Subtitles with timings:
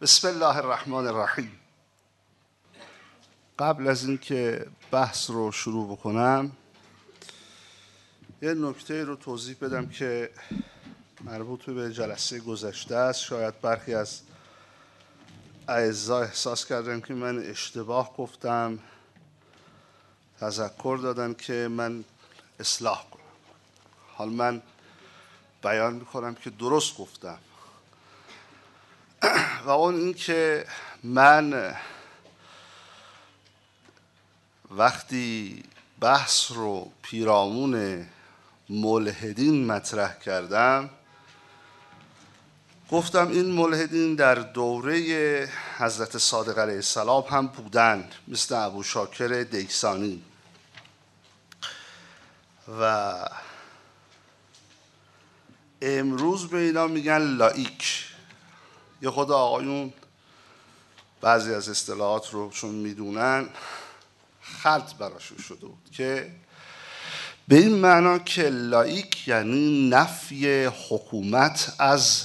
[0.00, 1.60] بسم الله الرحمن الرحیم.
[3.58, 6.52] قبل از اینکه بحث رو شروع بکنم
[8.42, 10.30] یه نکته رو توضیح بدم که
[11.20, 13.20] مربوط به جلسه گذشته است.
[13.20, 14.20] شاید برخی از
[15.68, 18.78] اعضا احساس کردن که من اشتباه گفتم
[20.40, 22.04] تذکر دادن که من
[22.60, 23.22] اصلاح کنم.
[24.16, 24.62] حال من
[25.62, 27.38] بیان می‌کنم که درست گفتم.
[29.68, 30.66] و اون اینکه
[31.02, 31.74] من
[34.70, 35.62] وقتی
[36.00, 38.06] بحث رو پیرامون
[38.68, 40.90] ملحدین مطرح کردم
[42.90, 50.22] گفتم این ملحدین در دوره حضرت صادق علیه السلام هم بودند مثل ابو شاکر دیکسانی.
[52.80, 53.14] و
[55.82, 58.07] امروز به اینا میگن لایک
[59.02, 59.92] یه خود آقایون
[61.20, 63.48] بعضی از اصطلاحات رو چون می‌دونن
[64.40, 66.30] خلط براشون شده بود که
[67.48, 72.24] به این معنا که لایک یعنی نفی حکومت از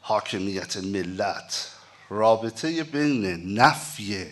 [0.00, 1.68] حاکمیت ملت.
[2.10, 3.26] رابطه بین
[3.58, 4.26] نفی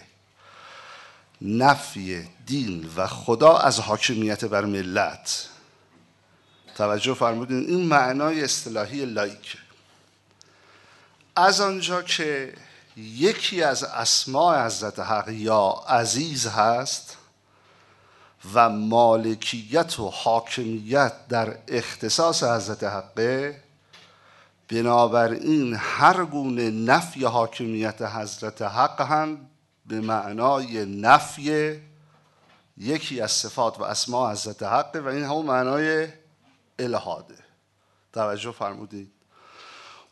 [1.42, 5.48] نفی دین و خدا از حاکمیت بر ملت.
[6.74, 9.56] توجه فرمودین این معنای اصطلاحی لایک
[11.36, 12.54] از آنجا که
[12.96, 17.16] یکی از اسماع حضرت حق یا عزیز هست
[18.54, 23.62] و مالکیت و حاکمیت در اختصاص حضرت حقه
[24.68, 29.38] بنابراین هر گونه نفی حاکمیت حضرت حق هم
[29.86, 31.80] به معنای نفی
[32.76, 36.08] یکی از صفات و اسماع حضرت حقه و این همون معنای
[36.78, 37.34] الهاده.
[38.12, 39.15] توجه فرمودید.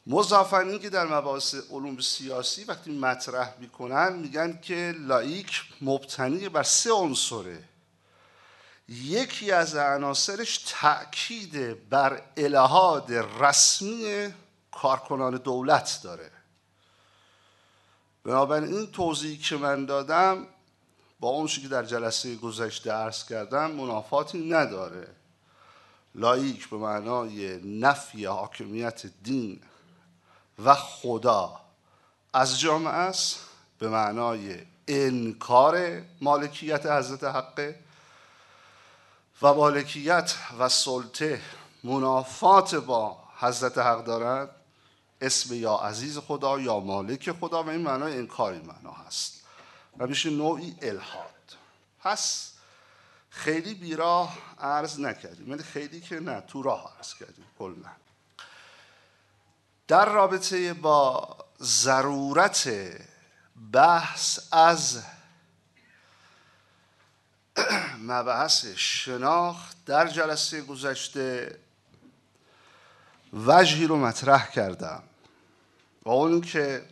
[0.06, 6.92] مضافن که در مباحث علوم سیاسی وقتی مطرح می‌کنن میگن که لایک مبتنی بر سه
[6.92, 7.64] عنصره.
[8.88, 14.34] یکی از عناصرش تأکید بر الهاد رسمی
[14.72, 16.30] کارکنان دولت داره.
[18.24, 20.46] بنابراین این توضیحی که من دادم
[21.20, 25.08] با اون که در جلسه گذشته عرض کردم منافاتی نداره.
[26.14, 29.60] لایک به معنای نفی حاکمیت دین
[30.58, 31.60] و خدا.
[32.32, 33.40] از جامعه است
[33.78, 37.78] به معنای انکار مالکیت حضرت حقه
[39.42, 41.42] و مالکیت و سلطه
[41.84, 44.50] منافات با حضرت حق دارند
[45.20, 49.40] اسم یا عزیز خدا یا مالک خدا و این معنای انکار این معنا هست.
[49.98, 51.56] و میشه نوعی الهاد
[52.00, 52.52] پس
[53.30, 55.48] خیلی بیراه عرض نکردیم.
[55.48, 58.03] یعنی خیلی که نه تو راه عرض کردیم کلا.
[59.88, 62.70] در رابطه با ضرورت
[63.72, 65.02] بحث از
[68.08, 71.58] مبحث شناخت در جلسه گذشته
[73.32, 75.02] وجهی رو مطرح کردم
[76.02, 76.88] و اون که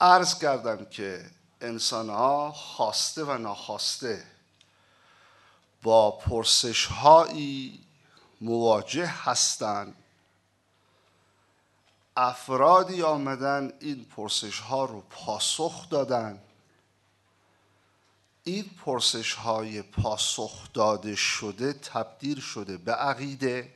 [0.00, 4.24] عرض کردم که انسان ها خواسته و ناخواسته
[5.82, 7.84] با پرسش هایی
[8.40, 9.94] مواجه هستند
[12.20, 16.40] افرادی آمدن این پرسش ها رو پاسخ دادن.
[18.44, 23.74] این پرسش های پاسخ داده شده تبدیل شده به عقیده.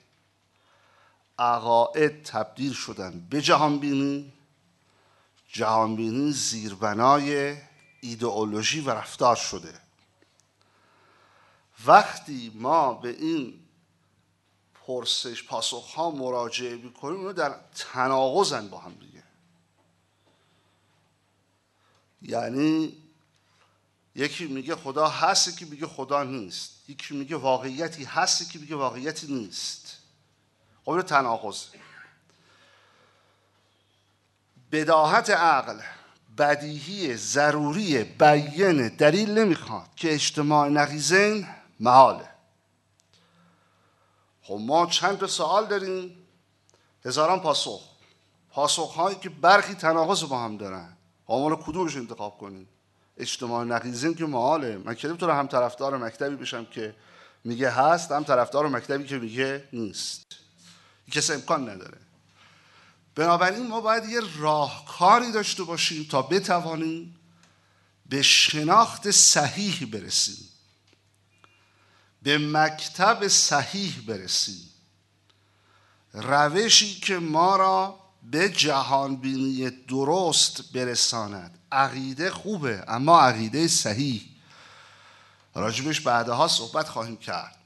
[1.38, 4.32] عقاید تبدیل شدن به جهانبینی.
[5.48, 7.56] جهانبینی زیربنای
[8.00, 9.74] ایدئولوژی و رفتار شده.
[11.86, 13.63] وقتی ما به این
[14.86, 19.22] پرسش پاسخ ها مراجعه می‌کنیم اونو در تناقضن با هم دیگه.
[22.22, 22.96] یعنی
[24.14, 26.70] یکی میگه خدا هست که میگه خدا نیست.
[26.88, 29.98] یکی میگه واقعیتی هست که میگه واقعیتی نیست.
[30.84, 31.64] خب تناقض.
[34.72, 35.80] بداهت عقل
[36.38, 41.46] بدیهی ضروری بیان دلیل نمی‌خواد که اجتماع نقیزین
[41.80, 42.33] محاله.
[44.44, 46.16] خب ما چند تا سوال داریم؟
[47.04, 47.80] هزاران پاسخ.
[48.50, 50.96] پاسخ هایی که برخی تناقض با هم دارن.
[51.28, 52.68] ما کدومش انتخاب کنیم؟
[53.16, 56.94] اجتماع نقیزین که محاله من که تو هم طرفدار مکتبی بشم که
[57.44, 60.26] میگه هست هم طرفدار مکتبی که میگه نیست.
[61.10, 61.98] کسی امکان نداره.
[63.14, 67.16] بنابراین ما باید یه راهکاری داشته باشیم تا بتوانیم
[68.06, 70.48] به شناخت صحیح برسیم.
[72.24, 74.70] به مکتب صحیح برسیم.
[76.12, 81.58] روشی که ما را به جهان بینی درست برساند.
[81.72, 84.28] عقیده خوبه اما عقیده صحیح.
[85.54, 87.58] راجبش بعدها صحبت خواهیم کرد.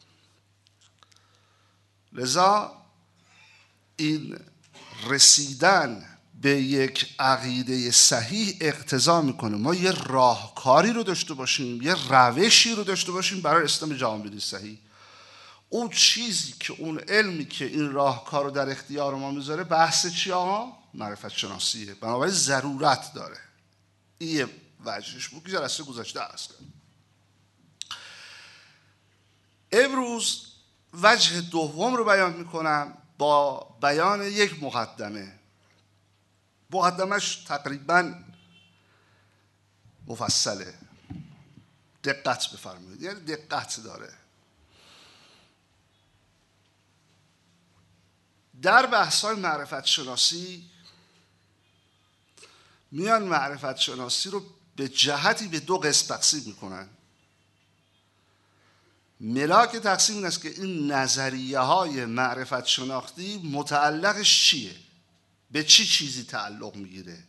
[2.12, 2.82] لذا
[3.96, 4.38] این
[5.06, 9.56] رسیدن به یک عقیده صحیح اقتضا می‌کنه.
[9.56, 14.78] ما یه راهکاری رو داشته باشیم یه روشی رو داشته باشیم برای اسلام جهانبینی صحیح.
[15.68, 20.32] اون چیزی که اون علمی که این راهکار رو در اختیار ما می‌ذاره بحث چی
[20.32, 21.94] آقا؟ معرفت شناسیه.
[21.94, 23.38] بنابراین ضرورت داره.
[24.18, 24.46] این
[24.84, 26.54] وجهش بود که جلسه گذاشته است
[29.72, 30.42] امروز
[31.02, 35.37] وجه دوم رو بیان می‌کنم با بیان یک مقدمه.
[36.70, 38.14] مقدمش تقریبا
[40.06, 40.74] مفصله.
[42.04, 43.02] دقت بفرمایید.
[43.02, 44.12] یعنی دقت داره.
[48.62, 50.70] در بحث های معرفت شناسی
[52.90, 54.42] میان معرفت شناسی رو
[54.76, 56.88] به جهتی به دو قسم تقسیم می‌کنن.
[59.20, 64.87] ملاک تقسیم این است که این نظریه های معرفت شناختی متعلقش چیه؟
[65.50, 67.24] به چی چیزی تعلق می‌گیره؟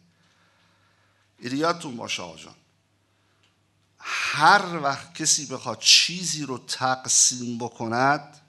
[1.40, 2.56] ایریادتون باشه آجان
[4.00, 8.42] هر وقت کسی بخواد چیزی رو تقسیم بکند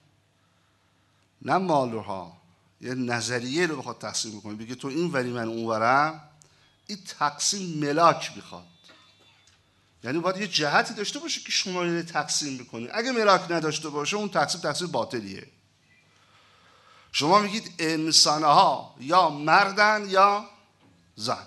[1.42, 2.40] نه مالوها
[2.80, 6.28] یه نظریه رو بخواد تقسیم بکنه بگه تو این ولی من اون ورم
[6.86, 8.66] این تقسیم ملاک می‌خواد.
[10.04, 14.16] یعنی باید یه جهتی داشته باشه که شما رو تقسیم بکنی اگه ملاک نداشته باشه
[14.16, 15.46] اون تقسیم تقسیم باطلیه.
[17.12, 20.44] شما میگید انسانها یا مردن یا
[21.16, 21.46] زن.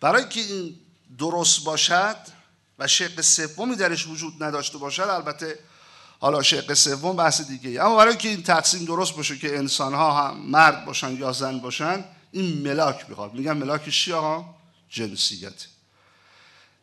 [0.00, 0.74] برای که این
[1.18, 2.16] درست باشد
[2.78, 5.58] و شق سومی درش وجود نداشته باشد البته
[6.20, 10.28] حالا شق سوم بحث دیگه اما برای که این تقسیم درست باشه که انسان ها
[10.28, 13.34] هم مرد باشن یا زن باشن این ملاک می‌خواد.
[13.34, 14.54] میگن ملاک چی ها
[14.88, 15.66] جنسیت.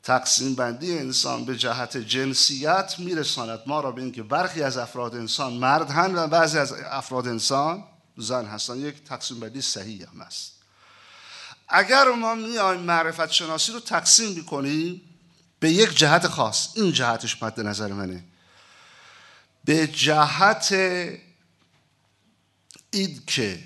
[0.04, 3.60] تقسیم بندی انسان به جهت جنسیت میرساند.
[3.68, 7.84] ما را به اینکه برخی از افراد انسان مرد هن و بعضی از افراد انسان
[8.18, 10.52] زن هستن یک تقسیم بندی صحیح هم است
[11.68, 15.02] اگر ما میایم معرفت شناسی رو تقسیم می‌کنیم
[15.60, 18.24] به یک جهت خاص این جهتش مد نظر منه.
[19.66, 20.72] به جهت
[22.92, 23.64] این که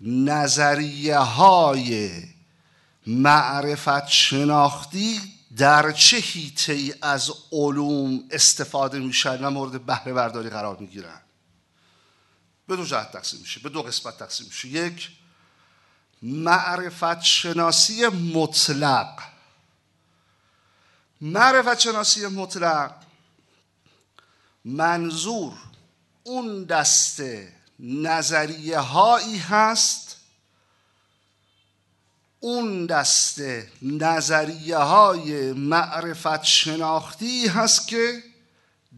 [0.00, 2.22] نظریه های
[3.06, 5.20] معرفت شناختی
[5.56, 11.20] در چه هیته ای از علوم استفاده میشن و مورد بهره برداری قرار می‌گیرن.
[12.68, 14.68] به دو جهت تقسیم میشه به دو قسمت تقسیم میشه.
[14.68, 15.10] یک
[16.22, 19.18] معرفت شناسی مطلق.
[21.20, 22.94] معرفت شناسی مطلق
[24.64, 25.52] منظور
[26.22, 30.16] اون دسته نظریه هایی هست
[32.40, 38.22] اون دسته نظریه های معرفت شناختی هست که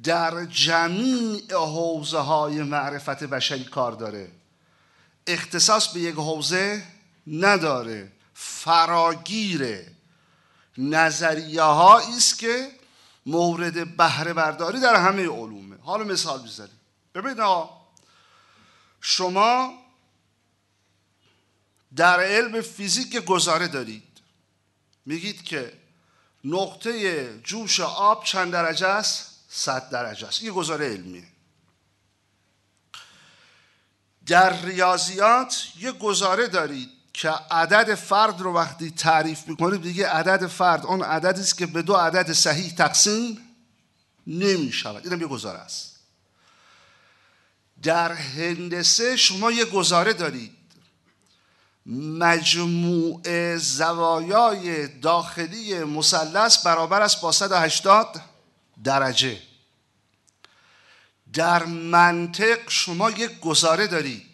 [0.02, 4.30] در جمیع حوزه های معرفت بشری کار داره.
[5.26, 6.82] اختصاص به یک حوزه
[7.26, 9.82] نداره فراگیر
[10.78, 12.70] نظریه است که
[13.26, 15.76] مورد بهره برداری در همه علومه.
[15.82, 16.80] حالا مثال بزنیم
[17.14, 17.38] ببینید
[19.00, 19.74] شما
[21.96, 24.02] در علم فیزیک گزاره دارید.
[25.06, 25.72] میگید که
[26.44, 30.42] نقطه جوش آب چند درجه است؟ صد درجه است.
[30.42, 31.24] این گزاره علمیه.
[34.26, 40.86] در ریاضیات یه گزاره دارید که عدد فرد رو وقتی تعریف می‌کنید دیگه عدد فرد.
[40.86, 43.38] اون عددی است که به دو عدد صحیح تقسیم
[44.26, 45.96] نمی شود اینم یه گزاره است.
[47.82, 50.58] در هندسه شما یه گزاره دارید.
[52.18, 58.20] مجموع زوایای داخلی مثلث برابر است با 180
[58.84, 59.38] درجه.
[61.32, 64.26] در منطق شما یک گزاره دارید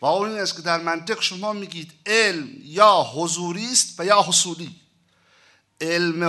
[0.00, 4.22] و اون این است که در منطق شما میگید علم یا حضوری است و یا
[4.22, 4.76] حصولی.
[5.80, 6.24] علم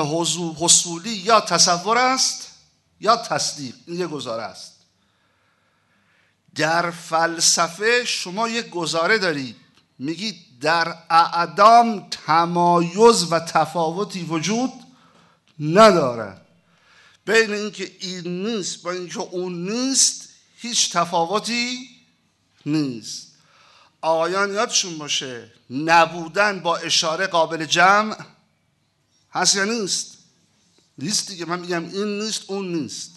[0.59, 2.47] حصولی یا تصور است
[2.99, 3.75] یا تصدیق.
[3.87, 4.73] این یک گزاره است.
[6.55, 9.55] در فلسفه شما یک گزاره دارید
[9.99, 14.71] میگید در اعدام تمایز و تفاوتی وجود
[15.59, 16.42] ندارد.
[17.25, 21.89] بین اینکه این نیست با اینکه اون نیست هیچ تفاوتی
[22.65, 23.27] نیست.
[24.01, 28.17] آقایان یادشون باشه نبودن با اشاره قابل جمع
[29.31, 30.17] هست یا نیست؟
[30.97, 31.45] نیست دیگه.
[31.45, 33.11] من میگم این نیست اون نیست.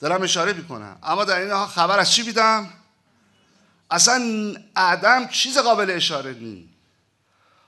[0.00, 0.98] دارم اشاره می‌کنم.
[1.02, 2.72] اما در این خبر از چی بیدم؟
[3.90, 6.68] اصلا عدم چیز قابل اشاره نیست.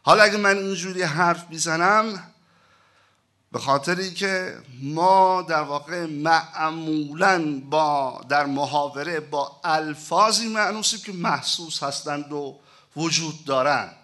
[0.02, 2.30] حالا اگه من اینجوری حرف می‌زنم
[3.52, 11.83] به خاطری که ما در واقع معمولا با در محاوره با الفاظی معنوسیم که محسوس
[11.83, 12.61] هستند و
[12.97, 13.97] وجود دارند.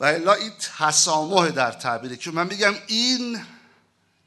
[0.00, 2.16] و الا این تسامح در تعبیره.
[2.16, 3.44] که من بگم این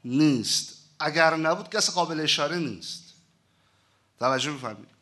[0.04, 0.72] نیست.
[1.00, 3.02] اگر نبود کسی قابل اشاره نیست.
[4.18, 4.96] توجه بفرمایید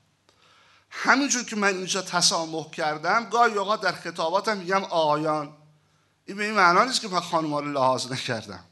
[0.91, 5.53] همینجور که من اینجا تسامح کردم گاهی اوقات در خطاباتم میگم آقایان
[6.27, 8.65] این به این معنا نیست که من خانم رو لحاظ نکردم.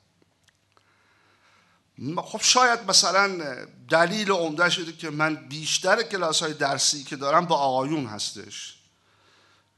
[2.16, 3.56] خب شاید مثلا
[3.88, 8.78] دلیل عمده شده که من بیشتر کلاس های درسی که دارم با آقایون هستش.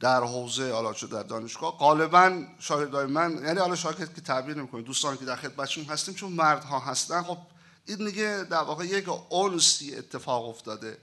[0.01, 5.17] در حوزه حالا در دانشگاه غالبا شاگردای من یعنی حالا شاگرد که تعبیر نمی‌کنه دوستان
[5.17, 7.39] که در خدمتشون هستیم چون مردها هستن خب
[7.87, 10.99] این دیگه در واقع یک اونسی اتفاق افتاده.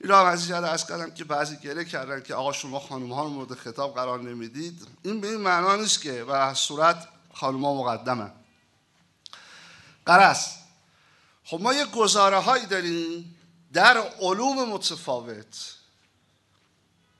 [0.00, 3.28] این را از از کردم که بعضی گله کردن که آقا شما خانم ها رو
[3.28, 4.86] مورد خطاب قرار نمی‌دید.
[5.02, 8.32] این به این معنا نیست که و صورت خانم ها مقدمه
[10.06, 10.54] قرص
[11.44, 13.34] خب ما یه گزاره هایی داریم
[13.72, 15.74] در علوم متفاوت.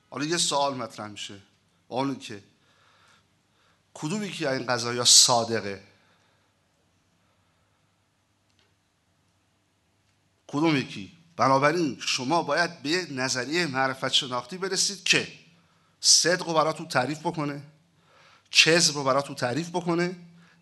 [0.09, 1.41] حالا یه سوال مطرح میشه.
[1.87, 2.43] اون که
[3.93, 5.83] کدومی که این قضایا صادقه؟
[10.47, 15.27] کدوم یکی؟ بنابراین شما باید به نظریه معرفت شناختی برسید که
[16.01, 17.61] صدق رو براتون تعریف بکنه
[18.51, 20.15] کذب رو براتون تعریف بکنه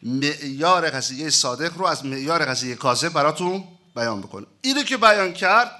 [0.03, 3.63] معیار قضیه صادق رو از معیار قضیه کاذب براتون
[3.95, 4.45] بیان بکنه.
[4.61, 5.71] اینو که بیان کرد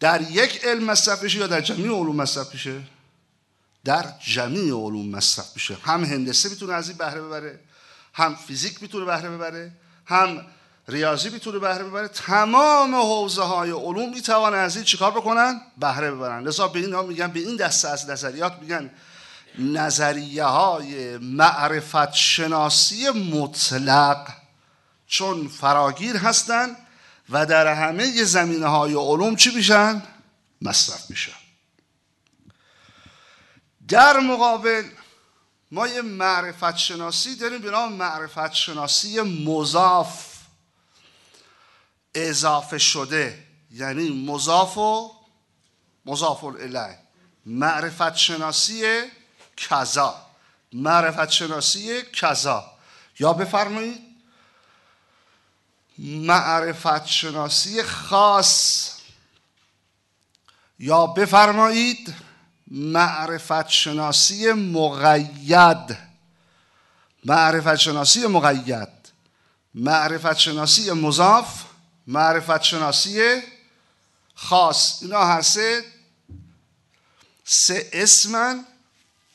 [0.00, 2.82] در یک علم مصرف بشه یا در جمعی علوم مصرف بشه
[3.84, 7.60] در جمعی علوم مصرف بشه هم هندسه می‌تونه از این بهره ببره
[8.14, 9.72] هم فیزیک می‌تونه بهره ببره
[10.06, 10.46] هم
[10.88, 12.08] ریاضی می‌تونه بهره ببره.
[12.08, 16.44] تمام حوزه های علوم می‌توان از این چیکار بکنن؟ بهره ببرن.
[16.44, 18.90] لذا به این میگن به این دسته از نظریات میگن
[19.58, 24.28] نظریه های معرفت شناسی مطلق.
[25.06, 26.76] چون فراگیر هستند
[27.30, 30.02] و در همه زمینه های علوم چی میشن؟
[30.62, 31.32] مصرف میشن.
[33.88, 34.82] در مقابل
[35.70, 40.25] ما یه معرفت شناسی داریم به نام معرفت شناسی مضاف.
[42.16, 45.12] اضافه شده یعنی مضاف و
[46.06, 46.98] مضاف الیه.
[47.46, 49.02] معرفت شناسی
[49.56, 50.26] کذا.
[50.72, 52.72] معرفت شناسی کذا.
[53.18, 54.00] یا بفرمایید
[55.98, 58.90] معرفت شناسی خاص.
[60.78, 62.14] یا بفرمایید
[62.66, 65.98] معرفت شناسی مقید.
[67.24, 68.88] معرفت شناسی مقید.
[69.74, 71.65] معرفت شناسی مضاف.
[72.06, 73.42] معرفت شناسی
[74.34, 75.02] خاص.
[75.02, 75.84] اینا هر سه
[77.44, 78.64] سه اسمن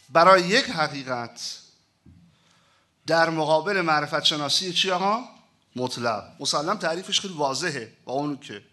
[0.09, 1.57] برای یک حقیقت.
[3.07, 5.23] در مقابل معرفت شناسی چی آقا؟
[5.75, 6.23] مطلق.
[6.39, 8.63] مسلم تعریفش خیلی واضحه با اون که.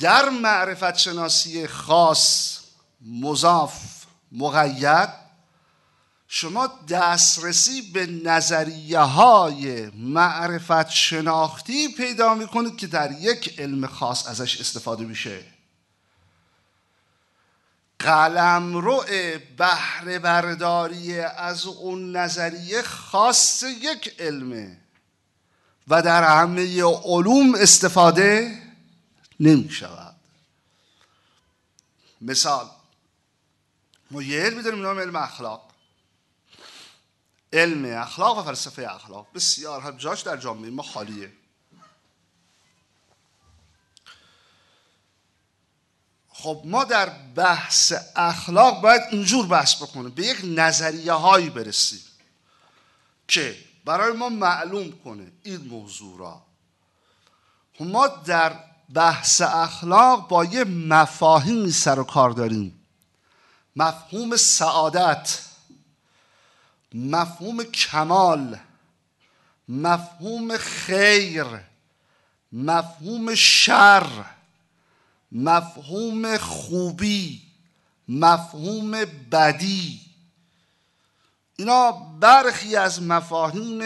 [0.00, 2.58] در معرفت شناسی خاص
[3.00, 5.25] مضاف مقید
[6.28, 14.60] شما دسترسی به نظریه های معرفت شناختی پیدا می‌کنید که در یک علم خاص ازش
[14.60, 15.44] استفاده میشه.
[17.98, 19.04] قلم رو
[19.56, 24.78] بهره برداری از اون نظریه خاص یک علمه
[25.88, 28.62] و در همه علوم استفاده
[29.40, 30.16] نمی شود
[32.20, 32.70] مثال
[34.10, 35.65] ما یه علمی داریم نام علم اخلاق.
[37.52, 39.26] علم اخلاق و فلسفه اخلاق.
[39.34, 39.80] بسیار.
[39.80, 41.32] هم جاش در جامعه ما خالیه.
[46.28, 50.10] خب ما در بحث اخلاق باید اینجور بحث بکنیم.
[50.10, 52.00] به یک نظریه هایی برسیم
[53.28, 56.42] که برای ما معلوم کنه این موضوع را.
[57.80, 62.86] ما در بحث اخلاق با یه مفاهیم سر و کار داریم.
[63.76, 65.45] مفهوم سعادت.
[66.94, 68.58] مفهوم کمال
[69.68, 71.46] مفهوم خیر
[72.52, 74.24] مفهوم شر
[75.32, 77.42] مفهوم خوبی
[78.08, 78.90] مفهوم
[79.32, 80.00] بدی.
[81.56, 83.82] اینا برخی از مفاهیم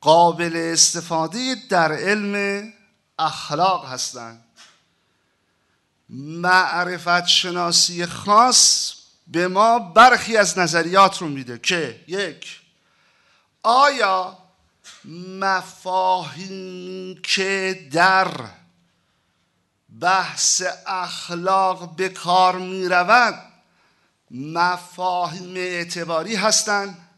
[0.00, 2.72] قابل استفاده در علم
[3.18, 4.44] اخلاق هستند
[6.08, 8.94] معرفت شناسی خاص
[9.30, 12.60] به ما برخی از نظریات رو میده که یک
[13.62, 14.38] آیا
[15.40, 18.30] مفاهیم که در
[20.00, 23.34] بحث اخلاق به کار می رود
[24.30, 27.08] مفاهیم اعتباری هستند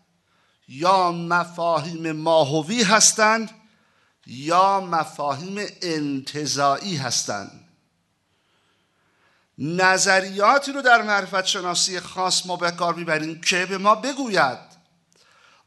[0.69, 3.51] یا مفاهیم ماهوی هستند
[4.27, 7.62] یا مفاهیم انتظایی هستند؟
[9.65, 14.59] نظریاتی رو در معرفت شناسی خاص ما به کار می‌بریم که به ما بگوید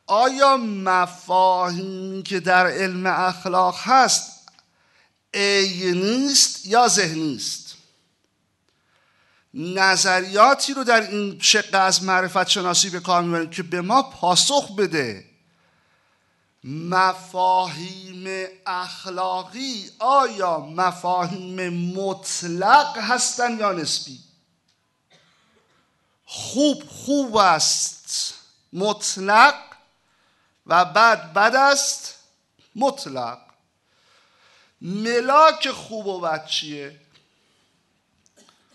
[0.08, 4.50] آیا مفاهیمی که در علم اخلاق هست
[5.94, 7.76] نیست یا ذهنی است
[9.54, 14.76] نظریاتی رو در این شقه از معرفت شناسی به کار می‌بریم که به ما پاسخ
[14.76, 15.35] بده.
[16.68, 21.70] مفاهیم اخلاقی آیا مفاهیم
[22.00, 24.20] مطلق هستند یا نسبی؟
[26.26, 28.34] خوب خوب است.
[28.74, 29.56] مطلق
[30.66, 32.16] و بد بد است.
[32.76, 33.40] مطلق.
[34.82, 37.00] ملاک خوب و بد چیه؟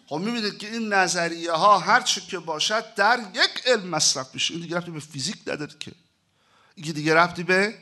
[0.07, 4.55] خب می‌بینید که این نظریه ها هر چه که باشد در یک علم مصرف میشه.
[4.55, 5.93] این دیگه به فیزیک نداره که.
[6.85, 7.75] این دیگه رفتی به؟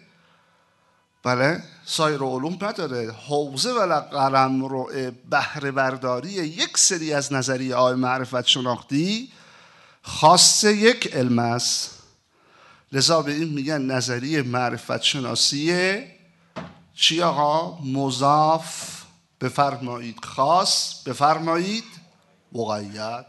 [1.22, 4.90] بله سایر علوم نداره حوزه و قلم رو
[5.30, 9.32] بهره برداری یک سری از نظریه های معرفت شناختی
[10.02, 11.98] خاص یک علم است.
[12.92, 15.98] لذا به این میگن نظریه معرفت شناسی
[16.94, 18.98] چی آقا؟ مضاف.
[19.40, 21.84] بفرمایید خاص بفرمایید
[22.52, 23.26] مقید.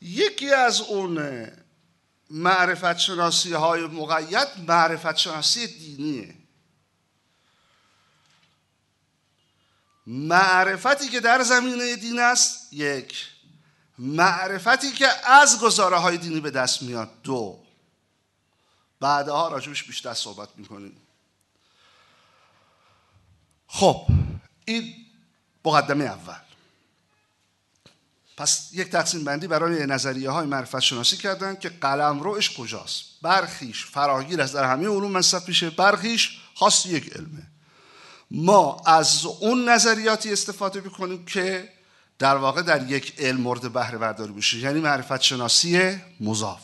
[0.00, 1.46] یکی از اون
[2.30, 6.34] معرفت شناسی های مقید معرفت شناسی دینیه.
[10.06, 13.26] معرفتی که در زمینه دین است یک.
[13.98, 17.64] معرفتی که از گزاره های دینی به دست میاد دو.
[19.00, 20.96] بعدها راجبش بیشتر صحبت می‌کنیم.
[23.66, 24.06] خب
[24.64, 24.94] این
[25.64, 26.45] مقدمه اول.
[28.36, 33.04] پس یک تقسیم بندی برای نظریه های معرفت شناسی کردن که قلم روش کجاست.
[33.22, 35.70] برخیش فراگیر از در همه علوم مصرف میشه.
[35.70, 37.46] برخیش خاص یک علمه.
[38.30, 41.72] ما از اون نظریاتی استفاده می‌کنیم که
[42.18, 44.58] در واقع در یک علم مورد بهره برداری میشه.
[44.58, 46.62] یعنی معرفت شناسی مضاف.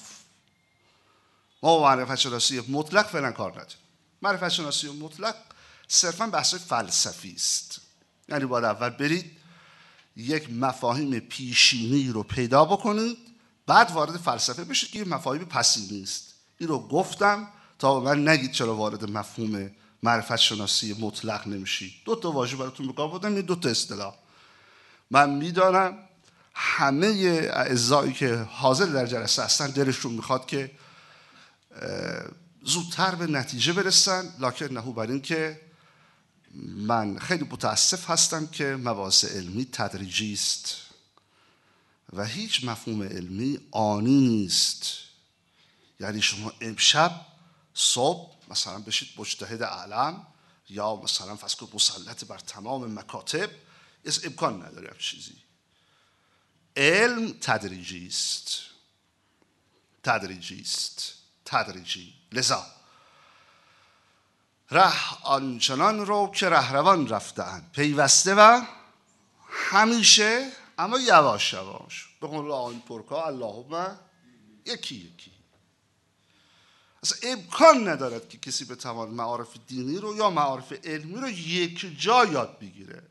[1.62, 3.76] ما با معرفت شناسی مطلق فعلا کار نداریم.
[4.22, 5.34] معرفت شناسی مطلق
[5.88, 7.80] صرفا بحث فلسفی است.
[8.28, 9.41] یعنی باید اول برید
[10.16, 13.18] یک مفاهیم پیشینی رو پیدا بکنید
[13.66, 16.34] بعد وارد فلسفه بشید که مفاهیم پسی نیست.
[16.58, 17.48] این رو گفتم
[17.78, 19.70] تا من نگید چرا وارد مفهوم
[20.02, 24.14] معرفت شناسی مطلق نمیشید دو تا واژه براتون بگم بودم این دو تا اصطلاح.
[25.10, 25.98] من می‌دانم
[26.54, 27.06] همه
[27.52, 30.70] اعضایی که حاضر در جلسه هستن دلشون می‌خواد که
[32.62, 34.34] زودتر به نتیجه برسن.
[34.38, 35.60] لکن نهو بر این که
[36.54, 40.76] من خیلی متاسف هستم که مباحث علمی تدریجی است
[42.12, 44.86] و هیچ مفهوم علمی آنی نیست.
[46.00, 47.26] یعنی شما امشب
[47.74, 50.26] صبح مثلا بشید مجتهد علم
[50.68, 53.50] یا مثلا فسکو مسلط بر تمام مکاتب
[54.06, 55.36] از امکان نداره چیزی.
[56.76, 58.60] علم تدریجی است.
[60.02, 61.14] تدریجی است.
[61.44, 62.14] تدریجی.
[62.32, 62.66] لذا
[64.72, 68.62] ره آنچنان رو که رهروان رفتن پیوسته و
[69.48, 72.08] همیشه اما یواش یواش.
[72.20, 73.98] به قول آن پرکا اللهم
[74.66, 75.32] یکی یکی.
[77.02, 82.00] اصلا امکان ندارد که کسی به توان معارف دینی رو یا معارف علمی رو یک
[82.00, 83.02] جا یاد بگیره.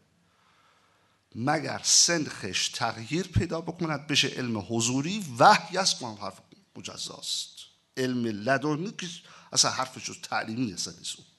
[1.35, 6.41] مگر سنخش تغییر پیدا بکند بشه علم حضوری؟ وحی است حرف
[6.75, 7.49] مجزاست.
[7.97, 9.07] علم لدنی که
[9.53, 11.30] اصلا حرفش تعلیمی اصلا نیست.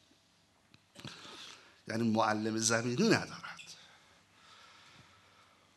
[1.88, 3.52] یعنی معلم زمینی ندارد.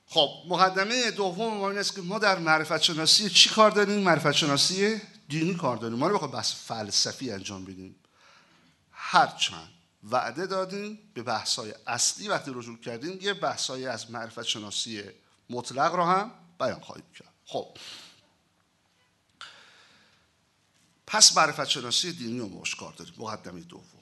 [0.07, 4.31] خب مقدمه دوم ما این است که ما در معرفت شناسی چی کار داریم؟ معرفت
[4.31, 5.97] شناسی دینی کار داریم.
[5.97, 7.95] ما رو بخواه بحث فلسفی انجام بدیم.
[8.91, 9.69] هرچند
[10.03, 15.03] وعده دادیم به بحثای اصلی وقتی رجوع کردیم یه بحثای از معرفت شناسی
[15.49, 17.33] مطلق رو هم بیان خواهیم کرد.
[17.45, 17.77] خب.
[21.07, 23.13] پس معرفت شناسی دینی رو کار داریم.
[23.17, 23.94] مقدمه دوم.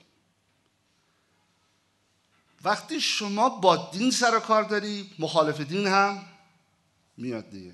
[2.63, 6.25] وقتی شما با دین سر کار داری مخالف دین هم
[7.17, 7.73] میاد دیگه.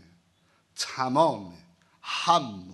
[0.75, 1.53] تمام
[2.01, 2.73] هم و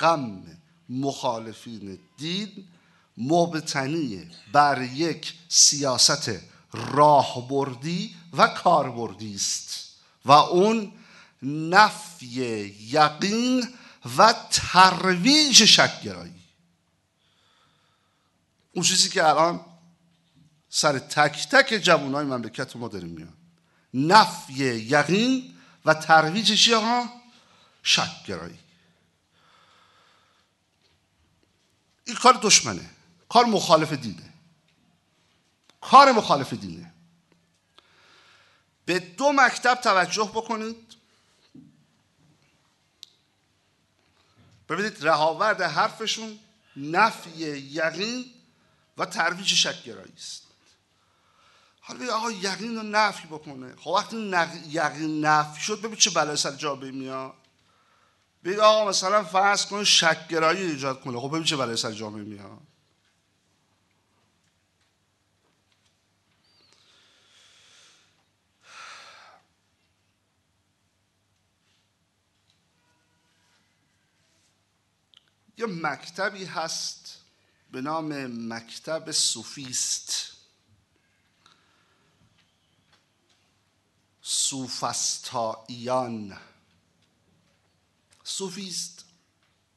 [0.00, 0.42] غم
[0.88, 2.68] مخالفین دین
[3.16, 6.30] مبتنی بر یک سیاست
[6.72, 9.88] راهبردی و کاربردی است
[10.24, 10.92] و اون
[11.42, 12.26] نفی
[12.90, 13.68] یقین
[14.16, 16.42] و ترویج شکگرایی
[18.74, 19.60] اون چیزی که الان
[20.74, 23.32] سر تک تک جوانای مملکت ما داریم میان.
[23.94, 26.74] نفی یقین و ترویج چی
[27.82, 28.58] شکگرایی.
[32.04, 32.90] این کار دشمنه.
[33.28, 34.32] کار مخالف دینه.
[35.80, 36.92] کار مخالف دینه.
[38.84, 40.94] به دو مکتب توجه بکنید.
[44.68, 46.38] ببینید رهاورد حرفشون
[46.76, 48.24] نفی یقین
[48.98, 50.41] و ترویج شکگرایی است.
[51.92, 53.76] حالا بگید آقا یقین رو نفی بکنه.
[53.76, 54.16] خب وقتی
[54.68, 57.34] یقین نفی شد ببین چه بلای سر جابه میاد.
[58.44, 61.20] بگید آقا مثلا فرض کن شکگرایی ایجاد کنه.
[61.20, 62.60] خب ببین چه بلای سر جامعه میاد.
[75.56, 77.18] یه مکتبی هست
[77.72, 80.31] به نام مکتب صوفیست
[84.22, 85.78] صوفستاییان
[88.24, 89.04] صوفیست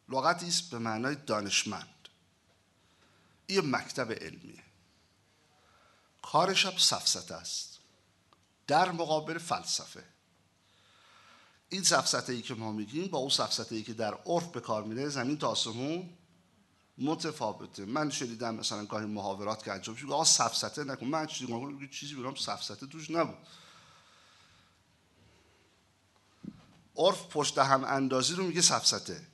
[0.09, 2.09] لغتی است به معنای دانشمند.
[3.47, 4.63] این مکتب علمیه.
[6.21, 7.79] کارش هم سفسته است.
[8.67, 10.03] در مقابل فلسفه.
[11.69, 14.83] این سفسته ای که ما میگیم با اون سفسته ای که در عرف به کار
[14.83, 16.09] میره زمین تا آسمون
[16.97, 17.85] متفاوته.
[17.85, 21.05] من شدیدم مثلا گاهی محاورات که انجام شد آقا سفسته نکن.
[21.05, 23.37] من چیزی چیزی برام سفسته توش نبود.
[26.97, 29.27] عرف پشت هم اندازی رو میگه سفسته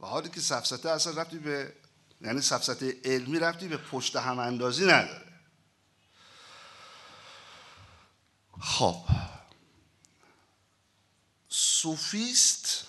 [0.00, 1.72] و حالی که سفسته اصلا رفتی به
[2.20, 5.26] یعنی سفسته علمی رفتی به پشت هم اندازی نداره.
[8.60, 9.04] خب.
[11.48, 12.86] سوفیست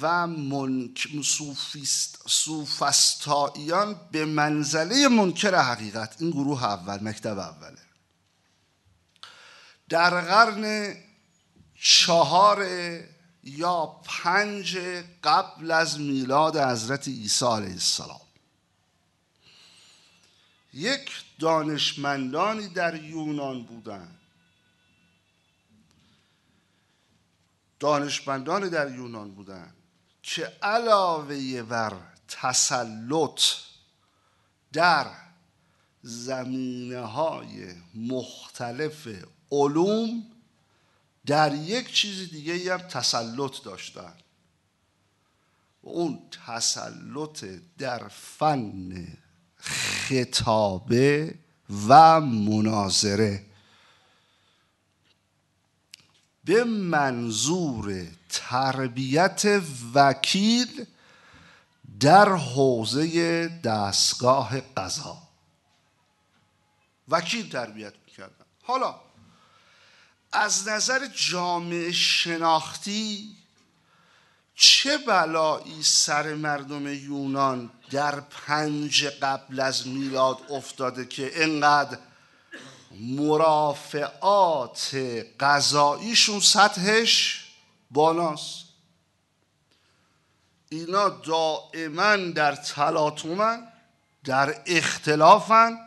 [0.00, 1.08] و منک...
[1.24, 6.16] سوفیست سوفستاییان به منزله منکر حقیقت.
[6.18, 7.78] این گروه اول مکتب اوله.
[9.88, 10.96] در قرن
[11.82, 12.64] چهار
[13.44, 14.78] یا پنج
[15.24, 18.20] قبل از میلاد حضرت عیسی علیه السلام.
[20.74, 24.18] یک دانشمندانی در یونان بودند
[27.80, 29.74] دانشمندان در یونان بودند
[30.22, 31.92] که علاوه بر
[32.28, 33.40] تسلط
[34.72, 35.06] در
[36.02, 39.08] زمینه های مختلف
[39.52, 40.22] علوم
[41.26, 44.14] در یک چیز دیگه هم تسلط داشتن.
[45.82, 47.44] و اون تسلط
[47.78, 49.06] در فن
[49.56, 51.34] خطابه
[51.88, 53.46] و مناظره.
[56.44, 59.62] به منظور تربیت
[59.94, 60.86] وکیل
[62.00, 65.22] در حوزه دستگاه قضا.
[67.08, 68.44] وکیل تربیت می‌کردن.
[68.62, 69.11] حالا
[70.32, 73.36] از نظر جامعه شناختی
[74.54, 81.98] چه بلایی سر مردم یونان در پنج قبل از میلاد افتاده که انقدر
[83.00, 84.96] مرافعات
[85.40, 87.44] غذاییشون سطحش
[87.90, 88.64] بالاست
[90.68, 93.68] اینا دائما در تلاطمن
[94.24, 95.78] در اختلافن.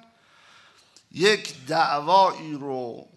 [1.12, 3.08] یک دعوایی رو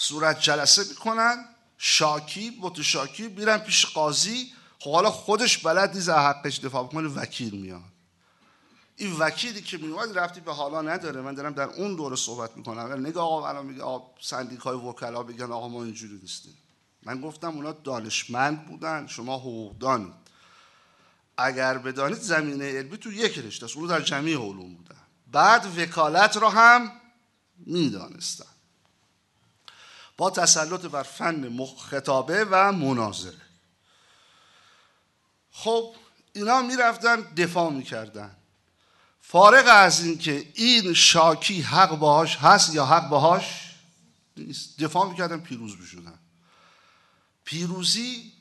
[0.00, 1.44] صورت جلسه می‌کنن
[1.78, 4.52] شاکی متشاکی میرن پیش قاضی.
[4.78, 7.80] خب حالا خودش بلد نیست حقش دفاع بکنه وکیل میاد.
[8.96, 11.20] این وکیلی که میومد رفتی به حالا نداره.
[11.20, 13.06] من دارم در اون دوره صحبت می‌کنم.
[13.06, 16.58] نگاه آقا الان میگه آقا سندیکای وکلا بگن آقا ما اینجوری نیستیم.
[17.02, 20.14] من گفتم اونا دانشمند بودن شما حقوقدانید
[21.36, 23.76] اگر بدانید زمینه علمی تو یک رشته است.
[23.76, 25.02] اونو در جمعی علوم بودن.
[25.26, 26.92] بعد وکالت را هم
[27.56, 28.57] می‌دانستن.
[30.18, 33.40] با تسلط بر فن خطابه و مناظره.
[35.52, 35.94] خب
[36.32, 38.36] اینا می‌رفتن دفاع می‌کردن.
[39.20, 43.74] فارغ از اینکه این شاکی حق باهاش هست یا حق باهاش
[44.36, 44.82] نیست.
[44.82, 46.18] دفاع می‌کردن پیروز بشدن
[47.44, 48.32] پیروزی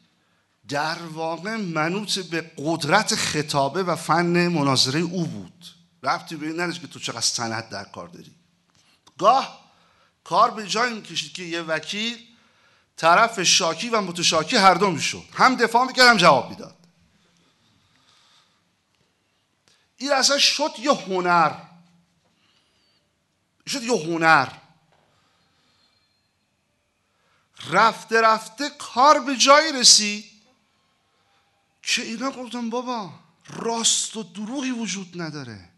[0.67, 5.65] در واقع منوط به قدرت خطابه و فن مناظره او بود.
[6.03, 8.35] رفتی به این که تو چقدر سند در کار داری.
[9.17, 9.66] گاه
[10.27, 12.27] کار به جای می‌کشید که یه وکیل
[12.97, 15.23] طرف شاکی و متشاکی هر دو می‌شد.
[15.33, 16.75] هم دفاع می‌کرد هم جواب می‌داد.
[19.97, 21.51] این اصلا شد یه هنر.
[23.67, 24.49] شد یه هنر.
[27.69, 30.31] رفته رفته کار به جایی رسید
[31.81, 33.13] که اینا گفتم بابا
[33.49, 35.69] راست و دروغی وجود نداره.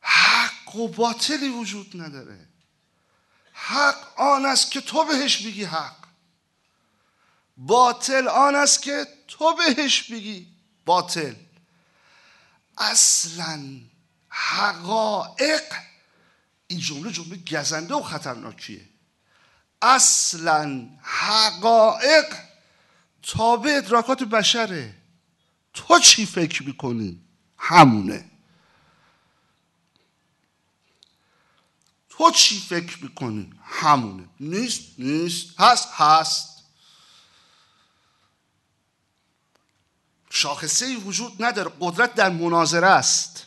[0.00, 2.51] حق و باطلی وجود نداره.
[3.52, 5.96] حق آن است که تو بهش میگی حق.
[7.56, 10.46] باطل آن است که تو بهش بگی
[10.84, 11.34] باطل.
[12.78, 13.80] اصلا
[14.28, 15.62] حقایق
[16.66, 18.88] این جمله جمله گزنده و خطرناکیه.
[19.82, 22.34] اصلا حقایق
[23.22, 24.94] تابع ادراکات بشره.
[25.74, 27.20] تو چی فکر می‌کنی؟
[27.58, 28.30] همونه.
[32.22, 34.28] تو چی فکر می‌کنی؟ همونه.
[34.40, 35.60] نیست نیست.
[35.60, 36.64] هست هست.
[40.30, 41.72] شاخصه وجود نداره.
[41.80, 43.46] قدرت در مناظره است.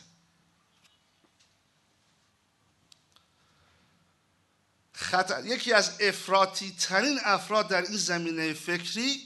[4.92, 9.22] خطر یکی از افراطی ترین افراد در این زمینه فکری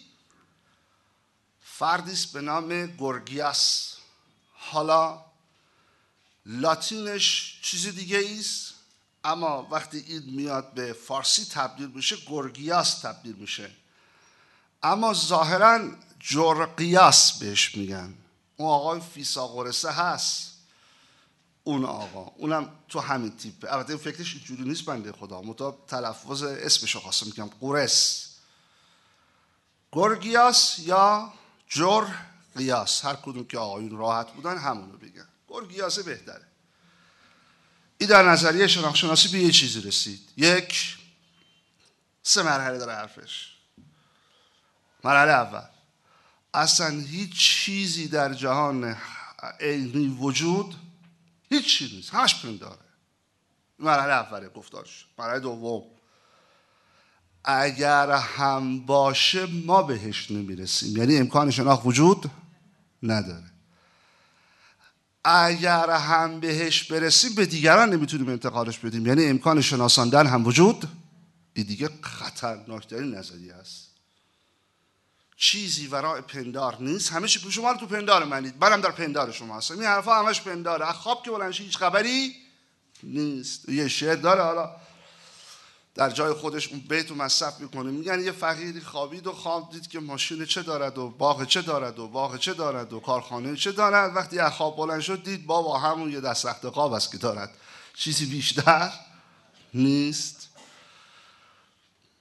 [1.63, 3.97] فردی به نام گورگیاس
[4.53, 5.25] حالا
[6.47, 8.70] لاتینش چیز دیگه است.
[9.25, 13.71] اما وقتی این میاد به فارسی تبدیل میشه گورگیاس تبدیل میشه.
[14.83, 18.15] اما ظاهرا جرقیاس بهش میگن.
[18.57, 20.51] اون آقای فیساغورسه هست.
[21.65, 22.33] اون آقا.
[22.37, 23.73] اونم تو همین تیپه.
[23.73, 25.43] البته فکرش اینجوری نیست بنده خدا.
[25.43, 28.27] متا تلفظ اسمش خواستم میگم قورس.
[29.91, 31.33] گورگیاس یا
[31.69, 32.07] جر
[32.57, 35.29] قیاس هر کدوم که آقایون راحت بودن همونو بگن.
[35.49, 36.50] گورگیاس بهتره.
[38.01, 40.21] این در نظریه شناخت به یه چیزی رسید.
[40.37, 40.99] یک
[42.23, 43.53] سه مرحله داره حرفش.
[45.05, 45.63] مرحله اول.
[46.55, 48.97] اصلا هیچ چیزی در جهان
[49.61, 50.75] عینی وجود
[51.51, 52.15] هیچ چیزی نیست.
[52.15, 52.79] همش پنداره
[53.79, 55.07] مرحله اوله گفتارش.
[55.19, 55.83] مرحله دوم.
[57.45, 60.97] اگر هم باشه ما بهش نمی‌رسیم.
[60.97, 62.31] یعنی امکان شناخت وجود
[63.03, 63.50] نداره.
[65.25, 69.07] اگر هم بهش برسیم به دیگران نمی‌تونیم انتقالش بدیم.
[69.07, 70.89] یعنی امکان شناساندن هم وجود
[71.55, 73.91] این دیگه خطرناکترین نظریه است.
[75.37, 77.13] چیزی ورای پندار نیست.
[77.13, 78.55] همه چی شما تو پندار منید.
[78.61, 79.75] منم در پندار شما هستم.
[79.75, 80.93] این حرفا همش پنداره.
[80.93, 82.35] خواب که بلنشی هیچ خبری
[83.03, 83.69] نیست.
[83.69, 84.71] یه شعر داره حالا
[85.95, 87.91] در جای خودش اون بیت رو مصرف می‌کنه.
[87.91, 91.99] میگن یه فقیری خوابید و خواب دید که ماشین چه دارد و باغ چه دارد
[91.99, 94.17] و باغ چه دارد و کارخانه چه دارد.
[94.17, 97.51] وقتی از خواب بلند شد دید بابا همون یه دست رخت قاب است که دارد.
[97.95, 98.93] چیزی بیشتر
[99.75, 100.49] نیست.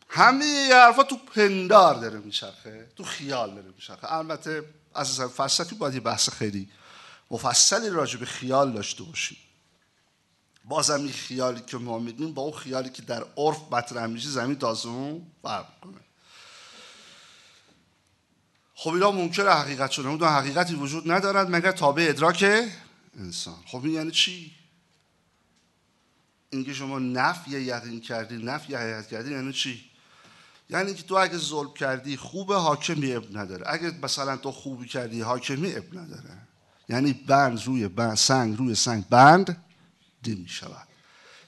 [0.10, 4.14] همه یه حرفا تو پندار داره میچرخه تو خیال داره میچرخه.
[4.14, 4.64] البته
[4.96, 6.70] از فلسفی باید یه بحث خیلی
[7.32, 9.38] مفصلی راجع به خیال داشته باشیم.
[10.70, 14.56] بازم این خیالی که ما میدیم با اون خیالی که در عرف مطرح میشه زمین
[14.56, 15.98] تازه فرق کنه
[18.76, 22.46] خب اینا منکر حقیقت شدن اون حقیقتی وجود ندارد مگر تابع ادراک
[23.20, 23.56] انسان.
[23.66, 24.52] خب این یعنی چی؟
[26.50, 29.90] اینکه شما نفی یقین کردی نفی حقیقت کردی یعنی چی؟
[30.70, 33.64] یعنی که تو اگه ظلم کردی خوب حاکمی اب نداره.
[33.68, 36.38] اگه مثلا تو خوبی کردی حاکمی اب نداره.
[36.90, 39.64] یعنی بند روی بند سنگ روی سنگ بند
[40.28, 40.88] می شود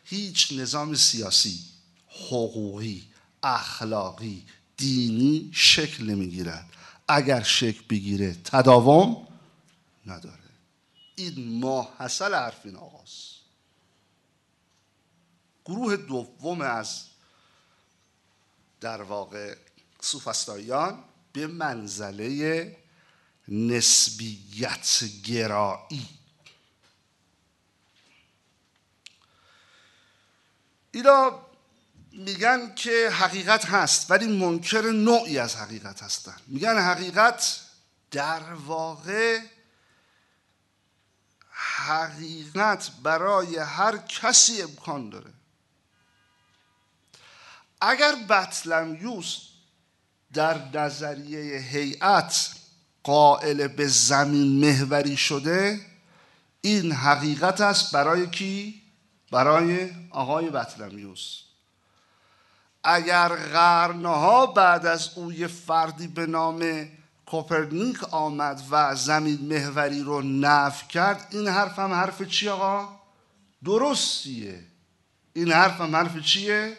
[0.03, 1.59] هیچ نظام سیاسی
[2.07, 3.07] حقوقی
[3.43, 4.45] اخلاقی
[4.77, 6.69] دینی شکل نمی‌گیرد.
[7.07, 9.27] اگر شکل بگیره تداوم
[10.05, 10.37] نداره.
[11.15, 13.35] این ماحصل حرف این آقاست.
[15.65, 17.03] گروه دوم از
[18.81, 19.55] در واقع
[20.01, 21.03] سوفستاییان
[21.33, 22.77] به منزله
[23.47, 26.20] نسبیت گرایی
[30.91, 31.39] اینا
[32.11, 37.59] میگن که حقیقت هست ولی منکر نوعی از حقیقت هستن میگن حقیقت
[38.11, 39.39] در واقع
[41.51, 45.33] حقیقت برای هر کسی امکان داره
[47.81, 49.37] اگر بطلمیوس
[50.33, 52.49] در نظریه هیئت
[53.03, 55.81] قائل به زمین محوری شده
[56.61, 58.80] این حقیقت است برای کی؟
[59.31, 61.41] برای آقای بطلمیوس
[62.83, 66.87] اگر قرنها بعد از او یه فردی به نام
[67.25, 72.89] کوپرنیک آمد و زمین محوری رو نف کرد این حرف هم حرف چی آقا؟
[73.65, 74.63] درستیه
[75.33, 76.77] این حرف هم حرف چیه؟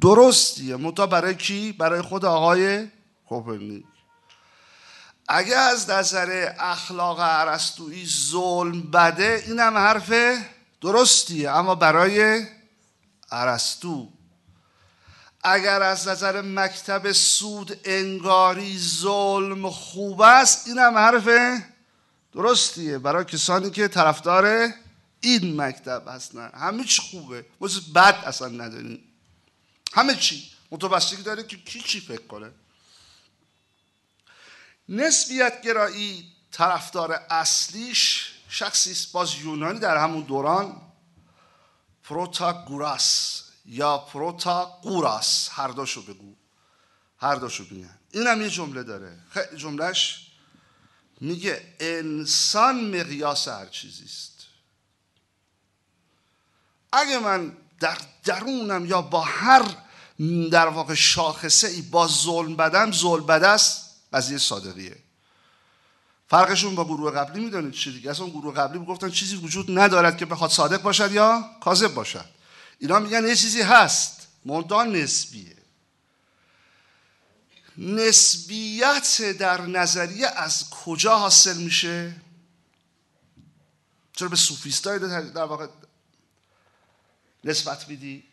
[0.00, 2.88] درستیه متا برای کی؟ برای خود آقای
[3.28, 3.84] کوپرنیک
[5.28, 10.12] اگه از نظر اخلاق عرستویی ظلم بده اینم حرف
[10.80, 12.46] درستیه اما برای
[13.30, 14.08] عرستو
[15.42, 21.28] اگر از نظر مکتب سود انگاری ظلم خوب است اینم حرف
[22.34, 22.98] درستیه.
[22.98, 24.72] برای کسانی که طرفدار
[25.20, 26.50] این مکتب هستن.
[26.54, 27.46] همه چی خوبه.
[27.60, 29.04] مثل بد اصلا نداریم.
[29.92, 30.50] همه چی.
[30.70, 32.50] متوسطی داره که کی چی فکر کنه.
[34.88, 39.12] نسبیت گرایی طرفدار اصلیش شخصی است.
[39.12, 40.82] باز یونانی در همون دوران
[42.02, 45.48] پروتاگوراس یا پروتاگوراس.
[45.52, 46.34] هر دوشو بگو.
[47.18, 49.18] هر دوشو بگن این هم یه جمله داره.
[49.30, 50.26] خیلی جملهش
[51.20, 54.46] میگه انسان مقیاس هر چیزی است.
[56.92, 59.76] اگه من در درونم یا با هر
[60.50, 64.96] در واقع شاخصه ای با ظلم بدم ظلم بد است قضیه صادقیه.
[66.28, 68.10] فرقشون با گروه قبلی می‌دونید چی دیگه.
[68.10, 72.24] اصلا گروه قبلی می‌گفتن چیزی وجود ندارد که بخواد صادق باشد یا کاذب باشد.
[72.78, 74.26] اینا میگن یه چیزی هست.
[74.44, 75.56] منتها نسبیه.
[77.78, 82.16] نسبیت در نظریه از کجا حاصل میشه؟
[84.12, 85.66] چرا به صوفیستای در واقع
[87.44, 88.24] نسبت میدی؟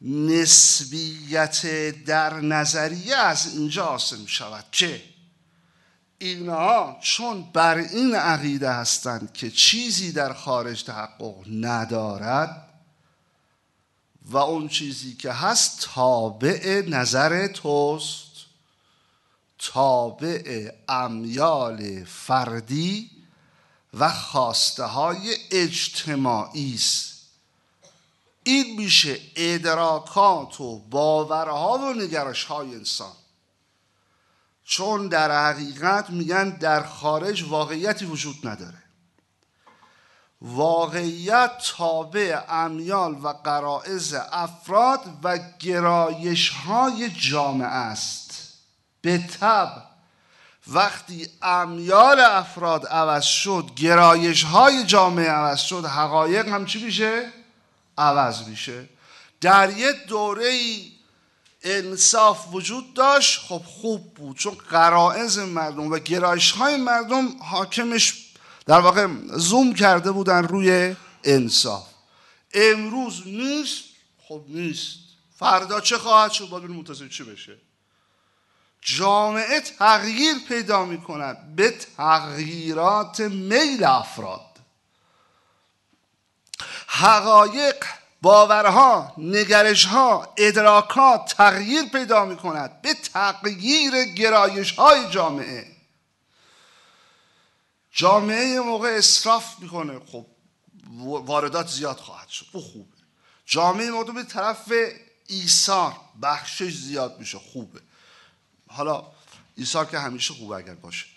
[0.00, 1.66] نسبیت
[2.04, 5.13] در نظریه از اینجا حاصل می شود که
[6.18, 12.68] اینها چون بر این عقیده هستند که چیزی در خارج تحقق ندارد
[14.22, 18.24] و اون چیزی که هست تابع نظر توست
[19.58, 23.10] تابع امیال فردی
[23.94, 27.14] و خواسته های اجتماعی است.
[28.44, 33.12] این میشه ادراکات و باورها و نگرش های انسان.
[34.64, 38.84] چون در حقیقت میگن در خارج واقعیتی وجود نداره.
[40.40, 48.54] واقعیت تابع امیال و قرائز افراد و گرایش های جامعه است.
[49.00, 49.82] به طب
[50.68, 57.32] وقتی امیال افراد عوض شد گرایش های جامعه عوض شد حقایق هم چی میشه؟
[57.98, 58.88] عوض میشه.
[59.40, 60.50] در یه دوره
[61.64, 68.24] انصاف وجود داشت خب خوب بود چون قرائز مردم و گرایش های مردم حاکمش
[68.66, 71.86] در واقع زوم کرده بودن روی انصاف.
[72.54, 73.84] امروز نیست؟
[74.28, 74.98] خب نیست.
[75.38, 77.56] فردا چه خواهد شد؟ باید منتظر چی بشه.
[78.80, 84.40] جامعه تغییر پیدا می کند به تغییرات میل افراد.
[86.86, 87.84] حقایق
[88.24, 95.76] باورها نگرشها ادراکات تغییر پیدا می کند به تغییر گرایش های جامعه
[97.92, 100.00] جامعه موقع اصراف می‌کنه.
[100.12, 100.26] خب
[101.00, 102.46] واردات زیاد خواهد شد.
[102.52, 102.96] او خوبه
[103.46, 104.72] جامعه موقع به طرف
[105.26, 107.38] ایثار بخشش زیاد میشه.
[107.38, 107.80] خوبه.
[108.68, 109.04] حالا
[109.56, 111.13] ایثار که همیشه خوبه اگر باشه.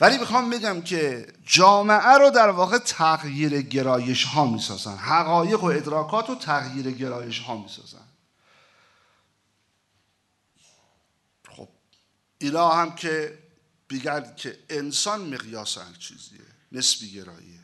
[0.00, 4.96] ولی می‌خوام بگم که جامعه رو در واقع تغییر گرایش ها می‌سازن.
[4.96, 8.08] حقایق و ادراکات و تغییر گرایش ها می‌سازن.
[11.48, 11.68] خب
[12.38, 13.38] اینا هم که
[13.90, 16.40] بگرد که انسان مقیاس هر چیزیه
[16.72, 17.60] نسبی گراییه.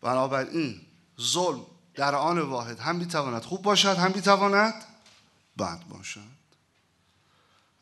[0.00, 0.80] بنابراین
[1.20, 4.74] ظلم در آن واحد هم می‌تواند خوب باشد هم می‌تواند
[5.58, 6.39] بد باشد.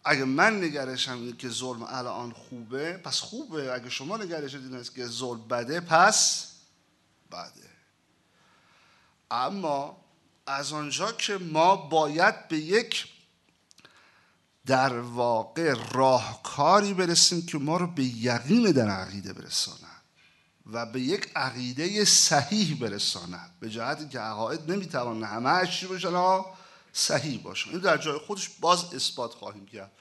[0.05, 3.73] اگه من نگرشم اینه که ظلم الان خوبه پس خوبه.
[3.73, 6.47] اگه شما نگرش این است که ظلم بده پس
[7.33, 7.69] بده.
[9.31, 9.97] اما
[10.47, 13.07] از آنجا که ما باید به یک
[14.67, 20.03] در واقع راهکاری برسیم که ما رو به یقین در عقیده برساند
[20.73, 26.15] و به یک عقیده صحیح برساند به جهتی که عقاید نمی‌توان همه چی باشن
[26.99, 29.93] صحیح باشن این در جای خودش باز اثبات خواهیم کرد.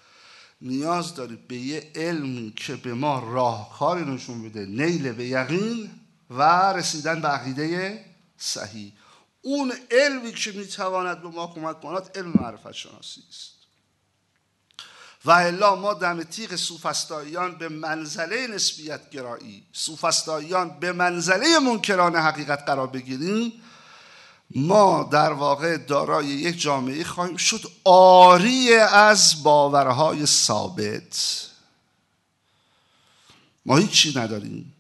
[0.61, 5.91] نیاز داره به یه علمی که به ما راهکاری نشون بده نیل به یقین
[6.29, 8.05] و رسیدن به عقیده
[8.37, 8.93] صحیح.
[9.41, 13.57] اون علمی که می‌تواند به ما کمک کند علم معرفت شناسی است.
[15.25, 22.65] و الا ما دم تیغ سوفستاییان به منزله نسبیت گرایی سوفستاییان به منزله منکران حقیقت
[22.65, 23.63] قرار بگیریم
[24.55, 31.47] ما در واقع دارای یک جامعه خواهیم شد آری از باورهای ثابت.
[33.65, 34.73] ما هیچی نداریم.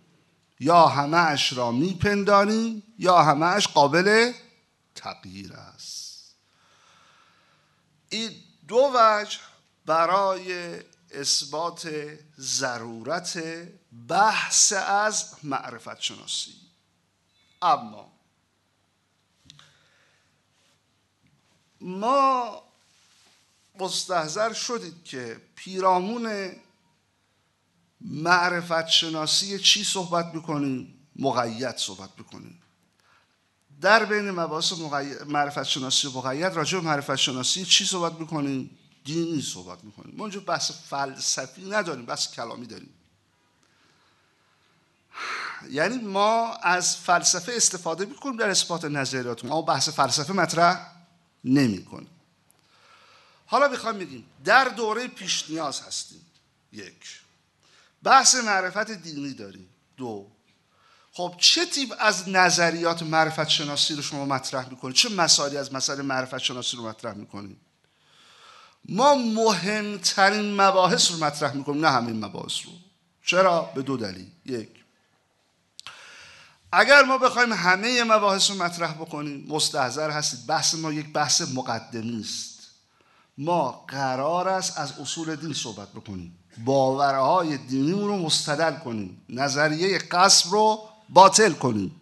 [0.59, 4.31] یا همه را میپنداریم یا همه اش قابل
[4.95, 6.35] تغییر است.
[8.09, 8.31] این
[8.67, 9.39] دو وجه
[9.85, 10.79] برای
[11.11, 11.89] اثبات
[12.39, 13.43] ضرورت
[14.07, 16.53] بحث از معرفت شناسی.
[17.61, 18.16] اما
[21.81, 22.63] ما
[23.79, 26.51] مستحضر شدید که پیرامون
[28.01, 32.61] معرفت شناسی چی صحبت می‌کنیم؟ مقید صحبت می‌کنیم.
[33.81, 34.73] در بین مباحث
[35.25, 40.15] معرفت شناسی و مقید راجع به معرفت شناسی چی صحبت می‌کنیم؟ دینی صحبت می‌کنیم.
[40.17, 42.93] ما اینجا بحث فلسفی نداریم بحث کلامی داریم.
[45.69, 50.96] یعنی ما از فلسفه استفاده می‌کنیم در اثبات نظریات ما بحث فلسفه مطرح
[51.47, 52.09] نمی کنیم
[53.45, 56.25] حالا می‌خوام بگیم در دوره پیش نیاز هستیم.
[56.71, 57.21] یک.
[58.03, 59.69] بحث معرفت دینی داریم.
[59.97, 60.27] دو.
[61.11, 66.01] خب چه تیپ از نظریات معرفت شناسی رو شما مطرح می‌کنید؟ چه مسائلی از مسائل
[66.01, 67.57] معرفت شناسی رو مطرح می‌کنید؟
[68.89, 72.71] ما مهمترین مباحث رو مطرح می‌کنیم نه همین مباحث رو.
[73.25, 74.31] چرا؟ به دو دلیل.
[74.45, 74.69] یک.
[76.71, 80.45] اگر ما بخوایم همه مباحث رو مطرح بکنیم مستحضر هستید.
[80.47, 82.57] بحث ما یک بحث مقدمی است.
[83.37, 86.37] ما قرار است از اصول دین صحبت بکنیم.
[86.65, 89.21] باورهای دینی رو مستدل کنیم.
[89.29, 92.01] نظریه قصب رو باطل کنیم.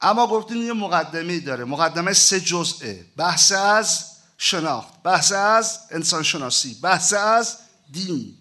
[0.00, 1.64] اما گفتیم یه مقدمه داره.
[1.64, 3.04] مقدمه سه جزئه.
[3.16, 4.04] بحث از
[4.38, 7.56] شناخت بحث از انسان شناسی بحث از
[7.92, 8.38] دین.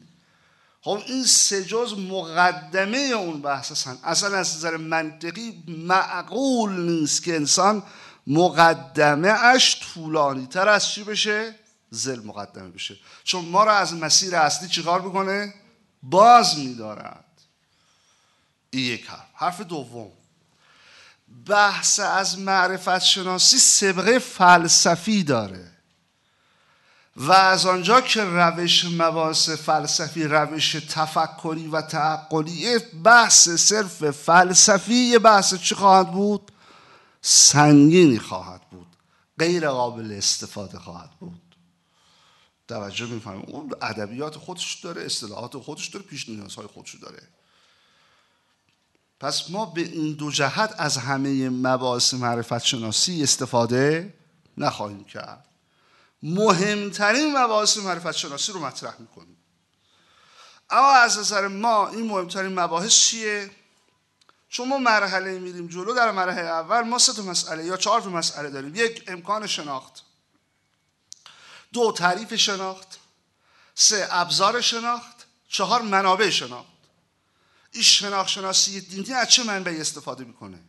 [0.82, 3.98] خب این سه جز مقدمه اون بحث هستن.
[4.04, 7.84] اصلا از نظر منطقی معقول نیست که انسان
[8.28, 11.56] مقدمه اش طولانی تر از چی بشه؟
[11.90, 12.98] زل مقدمه بشه.
[13.24, 15.54] چون ما را از مسیر اصلی چیکار می‌کنه؟
[16.04, 17.26] باز میدارد.
[18.70, 19.28] این یک حرف.
[19.34, 20.12] حرف دوم.
[21.48, 25.71] بحث از معرفت شناسی سبقه فلسفی داره.
[27.18, 35.20] و از آنجا که روش مباحث فلسفی روش تفکری و تعقلی بحث صرف فلسفی یه
[35.20, 36.52] بحث چی خواهد بود؟
[37.22, 38.88] سنگینی خواهد بود.
[39.40, 41.42] غیر قابل استفاده خواهد بود.
[42.68, 47.22] توجه می‌فهمیم اون ادبیات خودش داره اصطلاحات خودش داره پیش نیازهای خودش داره.
[49.20, 54.14] پس ما به این دو جهت از همه مباحث معرفت شناسی استفاده
[54.58, 55.46] نخواهیم کرد.
[56.24, 59.38] مهمترین مباحث معرفت شناسی رو مطرح می‌کنیم.
[60.70, 63.52] اما از نظر ما این مهمترین مباحث چیه؟
[64.50, 68.50] چون ما مرحله میریم جلو در مرحله اول ما سه مسئله یا چهار تا مسئله
[68.50, 68.76] داریم.
[68.76, 70.04] یک امکان شناخت.
[71.74, 73.00] دو تعریف شناخت.
[73.76, 75.26] سه ابزار شناخت.
[75.50, 76.72] چهار منابع شناخت.
[77.72, 80.60] این شناخت شناسی دینی از چه منبعی استفاده می‌کنه؟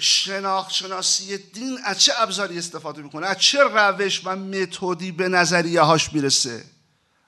[0.00, 5.80] شناخت شناسی دین از چه ابزاری استفاده می‌کنه؟ از چه روش و متدی به نظریه
[5.80, 6.64] هاش می‌رسه؟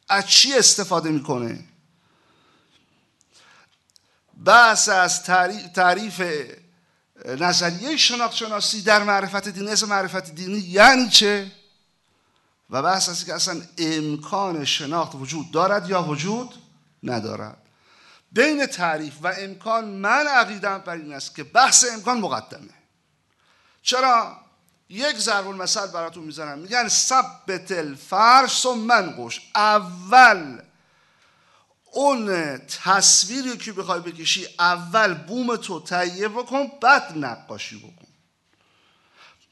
[0.08, 1.64] از چی استفاده می‌کنه؟
[4.44, 5.24] بحث از
[5.74, 6.22] تعریف
[7.26, 11.52] نظریه شناخت شناسی در معرفت دینی از معرفت دینی یعنی چه؟
[12.70, 16.54] و بحث است که اصلا امکان شناخت وجود دارد یا وجود
[17.02, 17.61] ندارد.
[18.32, 22.74] بین تعریف و امکان من عقیدم بر این است که بحث امکان مقدمه.
[23.82, 24.36] چرا؟
[24.88, 30.60] یک ضرب المثل براتون می‌زنم میگن ثبت الفرش ثم منقش اول
[31.92, 38.06] اون تصویری که بخوای بکشی اول بوم تو تهیه بکن بعد نقاشی بکن.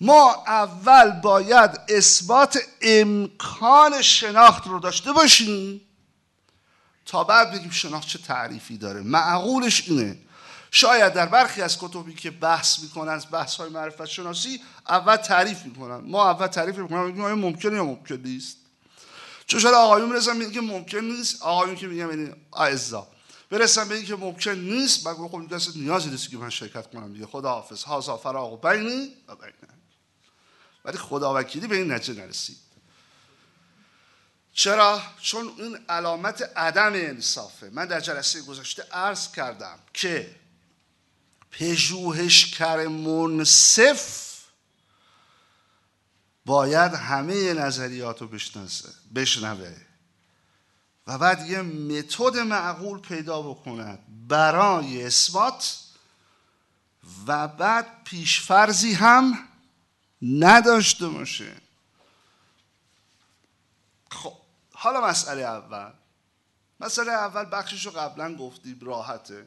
[0.00, 5.80] ما اول باید اثبات امکان شناخت رو داشته باشیم.
[7.10, 9.00] تا بعد بگیم شناخت چه تعریفی داره.
[9.00, 10.18] معقولش اینه.
[10.70, 15.64] شاید در برخی از کتبی که بحث می‌کنن از بحث های معرفت شناسی اول تعریف
[15.64, 15.96] می‌کنن.
[15.96, 18.56] ما اول تعریف می‌کنن میگیم آیا ممکنه یا ممکن نیست.
[19.46, 21.42] چون شاید آقایون می‌رسن میگن که ممکن نیست.
[21.42, 23.06] آقایون که میگن یعنی اعزا
[23.50, 27.26] برسن به که ممکن نیست بعد خب دست نیازی نیست که من شرکت کنم دیگه.
[27.26, 29.74] خدا حافظ هازا فراغ و بینی و بینه
[30.84, 32.69] ولی خدا وکیلی به این نتیجه نرسید.
[34.60, 40.36] چرا؟ چون این علامت عدم انصافه من در جلسه گذشته عرض کردم که
[41.50, 44.30] پژوهشگر منصف
[46.46, 48.28] باید همه نظریات رو
[49.14, 49.76] بشنوه
[51.06, 53.98] و بعد یه متد معقول پیدا بکند
[54.28, 55.78] برای اثبات
[57.26, 59.48] و بعد پیشفرزی هم
[60.22, 61.52] نداشته باشه
[64.10, 64.40] خب
[64.82, 65.92] حالا مسئله اول.
[66.80, 69.46] مسئله اول بخشش رو قبلا گفتیم راحته.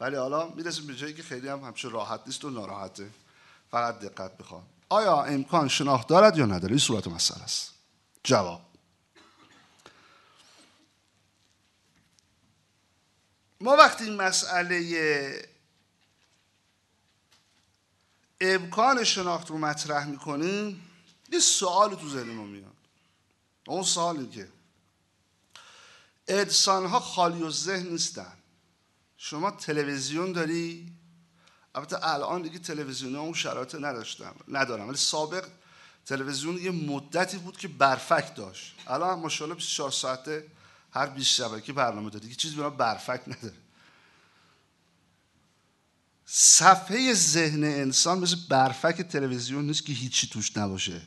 [0.00, 3.10] ولی حالا می‌رسیم به جایی که خیلی هم همچه راحت نیست و ناراحته.
[3.70, 7.72] فقط دقت بخوام آیا امکان شناخت دارد یا نداره این صورت مسئله است.
[8.24, 8.60] جواب.
[13.60, 15.48] ما وقتی مسئله
[18.40, 20.90] امکان شناخت رو مطرح می‌کنیم
[21.32, 22.83] یه سوال تو ذهن ما میاد.
[23.66, 24.48] اون سوالی که
[26.28, 28.32] انسان ها خالی و ذهن نیستن.
[29.16, 30.92] شما تلویزیون داری؟
[31.74, 34.88] البته الان دیگه تلویزیون اون شرایط نداشتم ندارم.
[34.88, 35.48] ولی سابق
[36.06, 38.74] تلویزیون یه مدتی بود که برفک داشت.
[38.86, 40.46] الان ماشاءالله 24 ساعته
[40.92, 43.54] هر 20 شبکه برنامه داره دیگه چیزی به برفک نداره.
[46.26, 51.02] صفحه ذهن انسان مثل برفک تلویزیون نیست که هیچی توش نباشه.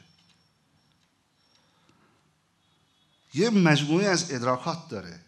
[3.34, 5.20] یه مجموعه از ادراکات داره.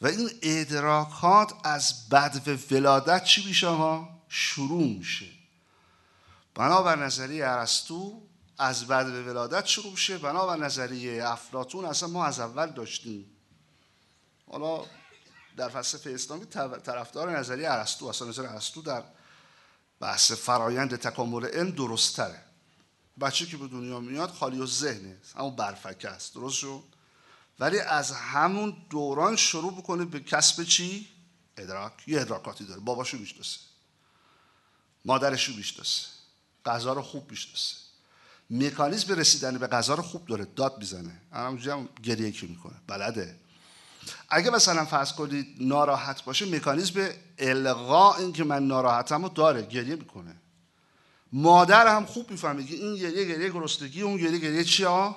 [0.00, 5.26] و این ادراکات از بد و ولادت چی میشه ها؟ شروع میشه.
[6.54, 8.22] بنابر نظریه ارسطو
[8.58, 10.18] از بد و ولادت شروع میشه.
[10.18, 13.26] بنابر نظریه افلاتون اصلا ما از اول داشتیم.
[14.50, 14.84] حالا
[15.56, 16.46] در فلسفه اسلامی
[16.84, 19.02] طرفدار نظریه ارسطو اصلا نظریه ارسطو در
[20.00, 22.45] بحث فرایند تکامل علم درست تره
[23.20, 25.16] بچه که به دنیا میاد خالی و ذهنه.
[25.36, 26.34] همون برفکه است.
[26.34, 26.82] درست شد؟
[27.58, 31.08] ولی از همون دوران شروع بکنه به کسب چی؟
[31.56, 31.92] ادراک.
[32.06, 32.80] یه ادراکاتی داره.
[32.80, 33.58] باباشو می‌شناسه.
[35.04, 36.06] مادرشو می‌شناسه.
[36.64, 37.76] غذا رو خوب می‌شناسه.
[38.50, 40.44] مکانیزم رسیدن به غذا رو خوب داره.
[40.44, 41.20] داد می‌زنه.
[41.32, 42.74] همونجوری هم گریه که می‌کنه.
[42.86, 43.36] بلده.
[44.28, 47.08] اگه مثلا فرض کنید ناراحت باشه مکانیزم
[47.38, 49.62] القا این که من ناراحتم رو داره.
[49.62, 50.36] گریه می‌کنه.
[51.32, 55.16] مادر هم خوب می‌فهمه که این گریه گریه گرستگی اون گریه گریه چیا؟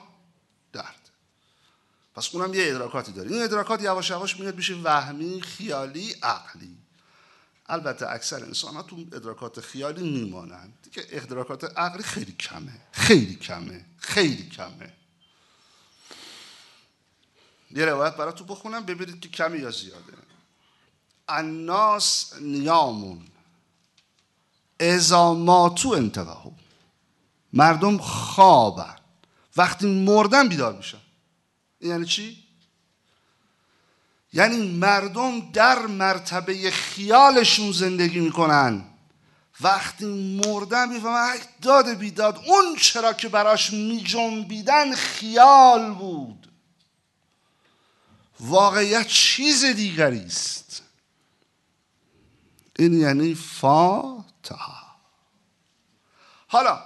[0.74, 1.10] درد.
[2.16, 3.32] پس اونم یه ادراکاتی داره.
[3.32, 6.78] این ادراکات یواش یواش میاد میشه وهمی خیالی عقلی.
[7.66, 10.74] البته اکثر انسان ها تو ادراکات خیالی میمانند.
[10.84, 12.82] دیگه ادراکات عقلی خیلی کمه.
[12.92, 13.86] خیلی کمه.
[13.98, 14.94] خیلی کمه.
[17.72, 20.14] یه روایت براتون بخونم ببینید که کمی یا زیاده.
[21.28, 23.28] الناس نیامون.
[24.80, 26.52] ازا ماتو انتبهو
[27.54, 28.96] مردم خوابن.
[29.58, 30.98] وقتی مردن بیدار میشن.
[31.82, 32.44] یعنی چی؟
[34.34, 38.86] یعنی مردم در مرتبه خیالشون زندگی می‌کنن.
[39.62, 40.06] وقتی
[40.46, 46.52] مردن می‌فهمن داد بیداد اون چرا که براش میجنبیدن خیال بود.
[48.40, 50.82] واقعیت چیز دیگری است.
[52.80, 54.80] این یعنی فاتحه
[56.48, 56.84] حالا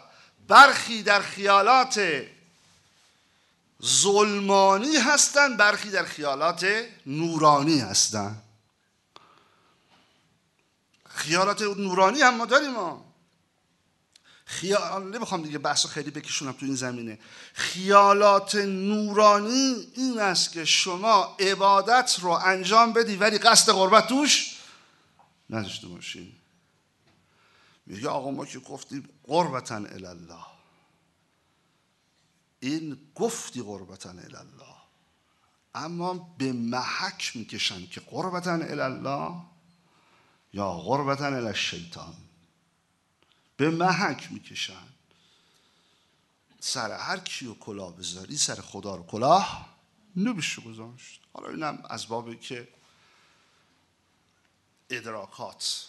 [0.47, 2.01] برخی در خیالات
[3.85, 8.43] ظلمانی هستند برخی در خیالات نورانی هستند
[11.09, 13.05] خیالات نورانی هم ما داریم ما.
[14.45, 17.19] خیال نمی‌خوام دیگه بحث خیلی بکشونم تو این زمینه.
[17.53, 24.52] خیالات نورانی این است که شما عبادت رو انجام بدی ولی قصد قربت توش
[25.49, 26.35] نداشته باشین
[27.85, 30.45] میگه آقا ما که گفتیم قربتا الله
[32.59, 34.75] این گفتی قربتا الله
[35.75, 39.41] اما به محک می‌کشن که قربتا الله
[40.53, 42.15] یا قربتا الشیطان.
[43.57, 44.87] به محک می‌کشن.
[46.59, 49.75] سر هر کیو کلاه بذاری سر خدا رو کلاه
[50.15, 51.21] نمیشه گذاشت.
[51.33, 52.67] حالا اینم از بابی که
[54.97, 55.85] ادراکات.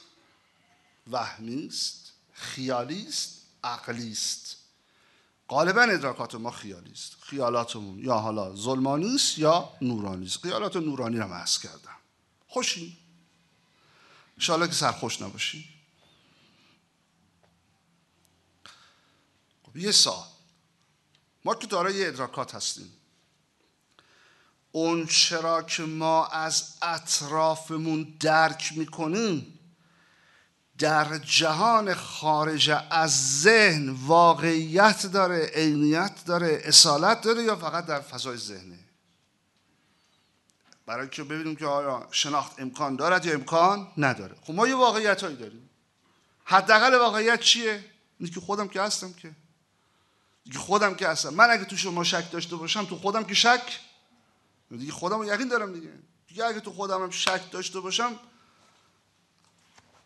[1.11, 4.57] وهمی است خیالی است عقلی است.
[5.49, 7.17] غالبا ادراکات ما خیالی است.
[7.21, 10.43] خیالاتمون یا حالا ظلمانی است یا نورانی است.
[10.43, 11.97] خیالات نورانی رو محض کردم.
[12.49, 12.99] خوشی
[14.49, 15.69] ان که سرخوش نباشی.
[19.75, 20.25] یه سال
[21.45, 22.93] ما که دارای ادراکات هستیم.
[24.77, 29.59] اون چرا که ما از اطرافمون درک می‌کنیم
[30.79, 38.37] در جهان خارج از ذهن واقعیت داره عینیت داره اصالت داره یا فقط در فضای
[38.37, 38.79] ذهنه؟
[40.87, 44.37] برای که ببینیم که آیا شناخت امکان دارد یا امکان نداره.
[44.43, 45.71] خب ما یه واقعیت هایی داریم.
[46.45, 47.85] حداقل واقعیت چیه؟
[48.19, 49.35] اینه که خودم که هستم که
[50.59, 51.35] خودم که هستم.
[51.35, 53.81] من اگه تو شما شک داشته باشم تو خودم که شک
[54.77, 55.93] دیگه خودم رو یقین دارم دیگه.
[56.29, 58.19] دیگه اگه تو خودم هم شک داشته باشم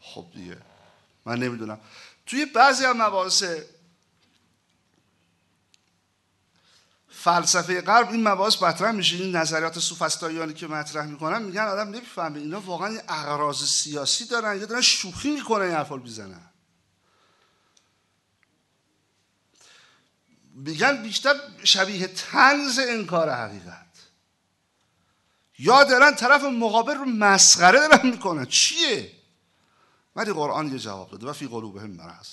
[0.01, 0.59] خب دیگه.
[1.25, 1.81] من نمی‌دونم.
[2.27, 3.45] توی بعضی از مباحث
[7.09, 9.17] فلسفه غرب این مباحث مطرح میشه.
[9.17, 12.39] این نظریات سوفسطائیانی که مطرح می‌کنن میگن آدم نمی‌فهمه.
[12.39, 14.59] اینا واقعا اغراض سیاسی دارن.
[14.59, 16.51] یا دارن شوخی می‌کنن این حرفا می‌زنن.
[20.55, 23.88] میگن بیشتر شبیه تنز انکار حقیقت.
[25.59, 28.47] یا دارن طرف مقابل رو مسخره دارن می‌کنن.
[28.47, 29.13] چیه؟
[30.17, 31.27] ولی قرآن یه جواب داده.
[31.27, 32.29] و فی قلوبهم مرض.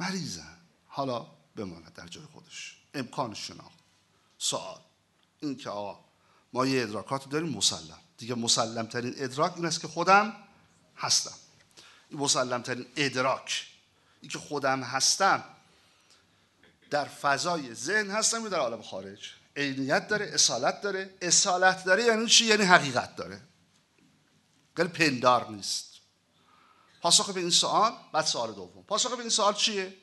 [0.00, 0.56] مریضن.
[0.86, 2.76] حالا بماند در جای خودش.
[2.94, 3.78] امکان شناخت.
[4.38, 4.80] سوال.
[5.40, 6.04] این که آقا
[6.52, 7.98] ما یه ادراکات داریم مسلم.
[8.18, 10.36] دیگه مسلم ترین ادراک این است که خودم
[10.96, 11.34] هستم.
[12.08, 13.66] این مسلم ترین ادراک.
[14.20, 15.44] این که خودم هستم
[16.90, 21.14] در فضای ذهن هستم یا در عالم خارج؟ عینیت داره اصالت داره.
[21.22, 23.40] اصالت داره یعنی چی؟ یعنی حقیقت داره.
[24.76, 25.92] خیلی پندار نیست.
[27.00, 28.84] پاسخ به این سوال بعد سوال دوم.
[28.88, 29.94] پاسخ به این سوال چیه؟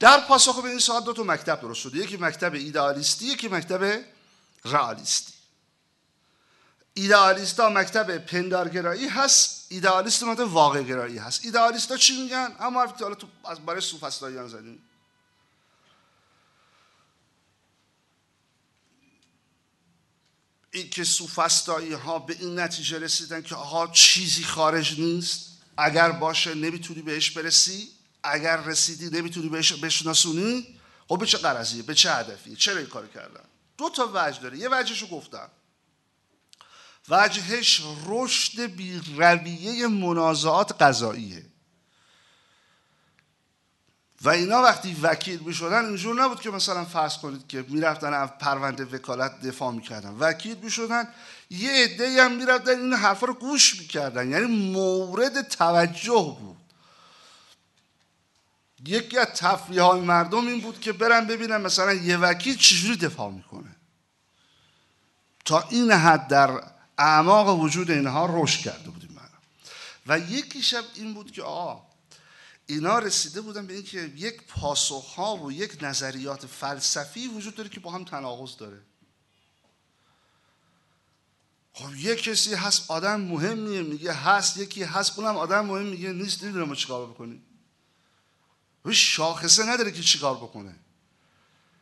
[0.00, 1.98] در پاسخ به این سوال دو تا مکتب درست شده.
[1.98, 4.04] یکی مکتب ایدئالیستی یکی مکتب
[4.64, 5.32] رئالیستی.
[6.94, 11.44] ایدئالیستا مکتب پندارگرایی هست ایدئالیست مکتب واقع گرایی هست.
[11.44, 14.82] ایدئالیستا چی میگن؟ اما حرفی حالا تو از برای سوفسطائیان زدیم.
[20.74, 26.54] این که سوفستایی ها به این نتیجه رسیدن که آها چیزی خارج نیست اگر باشه
[26.54, 27.88] نمی‌تونی بهش برسی
[28.22, 33.08] اگر رسیدی نمی‌تونی بهش بشناسونی خب به چه قرضیه؟ به چه هدفی؟ چرا این کار
[33.08, 33.44] کردن؟
[33.78, 34.58] دو تا وجه داره.
[34.58, 35.50] یه وجهشو گفتم.
[37.08, 41.46] وجهش رشد بی رویه منازعات قضاییه
[44.24, 48.28] و اینا وقتی وکیل می شدن اینجور نبود که مثلا فرض کنید که می‌رفتن از
[48.38, 50.16] پرونده وکالت دفاع می‌کردن.
[50.18, 51.08] وکیل می شدن
[51.50, 54.30] یه عده هم می‌رفتن این حرفا رو گوش می‌کردن.
[54.30, 56.56] یعنی مورد توجه بود.
[58.86, 63.30] یکی از تفریح های مردم این بود که برن ببینن مثلا یه وکیل چجوری دفاع
[63.30, 63.76] می‌کنه.
[65.44, 66.60] تا این حد در
[66.98, 69.16] اعماق وجود اینها رشد کرده بودیم.
[69.16, 69.28] من
[70.06, 71.93] و یکیش این بود که آقا
[72.66, 77.80] اینا رسیده بودن به اینکه یک پاسخ ها و یک نظریات فلسفی وجود داره که
[77.80, 78.82] با هم تناقض داره.
[81.72, 86.42] خب یک کسی هست آدم مهمیه میگه هست یکی هست اونم آدم مهم میگه نیست
[86.44, 87.42] نمی‌دونم چیکار بکنیم.
[88.92, 90.76] شاخصه نداره که چیکار بکنه.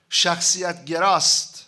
[0.08, 1.66] شخصیت گراست.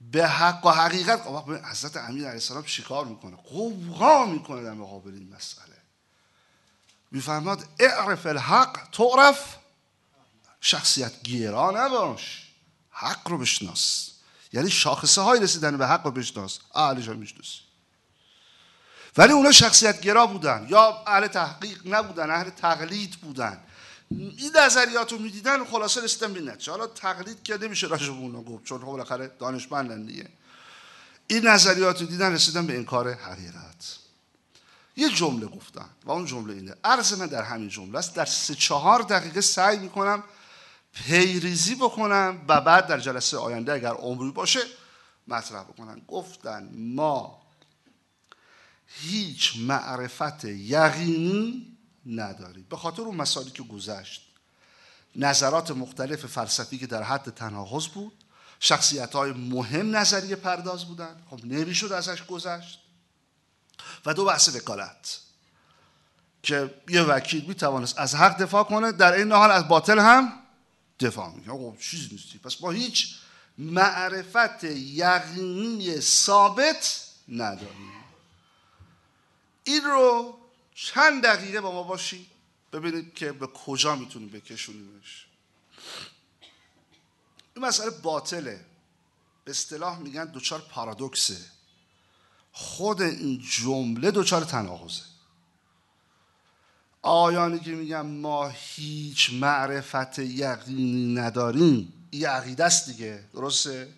[0.00, 1.26] به حق و حقیقت
[1.64, 5.67] حضرت امیر علیه السلام چیکار می‌کنه؟ قوقا می‌کنه در مقابل این مسئله.
[7.10, 9.56] میفرماد اعرف الحق تعرف.
[10.60, 12.48] شخصیت گیرا نباش
[12.90, 14.10] حق رو بشناس.
[14.52, 16.58] یعنی شاخصه های رسیدن به حق رو بشناس.
[16.74, 17.58] اهلش هم می‌شناسی.
[19.16, 20.66] ولی اونا شخصیت گرا بودن.
[20.70, 23.60] یا اهل تحقیق نبودن اهل تقلید بودن.
[24.10, 26.72] این نظریات رو می‌دیدن خلاصه رسیدن به نتیجه.
[26.72, 30.28] حالا تقلید که نمیشه راجع به اونا گفت چون بالاخره دانشمندن دیگه.
[31.26, 33.98] این نظریات رو دیدن رسیدن به انکار حقیقت.
[34.98, 36.74] یه جمله گفتم و اون جمله اینه.
[36.84, 38.14] عرض من در همین جمله است.
[38.14, 40.24] در سه چهار دقیقه سعی می‌کنم
[40.92, 44.60] پیریزی بکنم و بعد در جلسه آینده اگر عمری باشه
[45.28, 46.00] مطرح بکنم.
[46.08, 47.42] گفتن ما
[48.86, 52.66] هیچ معرفت یقینی نداریم.
[52.70, 54.22] به خاطر اون مسائلی که گذشت
[55.16, 58.24] نظرات مختلف فلسفی که در حد تناقض بود
[58.60, 62.80] شخصیت های مهم نظریه پرداز بودن خب نمی‌شد ازش گذشت.
[64.06, 65.20] و دو بحث وکالت
[66.42, 70.32] که یه وکیل می توانست از حق دفاع کنه در این حال از باطل هم
[71.00, 71.54] دفاع می‌کنه.
[71.54, 72.38] خب چیزی نیستی.
[72.38, 73.14] پس با هیچ
[73.58, 77.92] معرفت یقینی ثابت نداریم
[79.64, 80.38] این رو
[80.74, 82.26] چند دقیقه با ما باشید
[82.72, 85.26] ببینید که به کجا می‌تونیم بکشونیمش.
[87.56, 88.64] این مسئله باطله.
[89.44, 91.36] به اصطلاح میگن دوچار پارادوکسه.
[92.60, 95.02] خود این جمله دوچار تناقضه.
[97.02, 103.92] آیانی که میگن ما هیچ معرفت یقینی نداریم این عقیده است دیگه درسته؟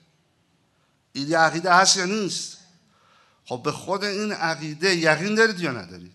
[1.13, 2.59] این عقیده هست یا نیست؟
[3.45, 6.15] خب به خود این عقیده یقین دارید یا ندارید؟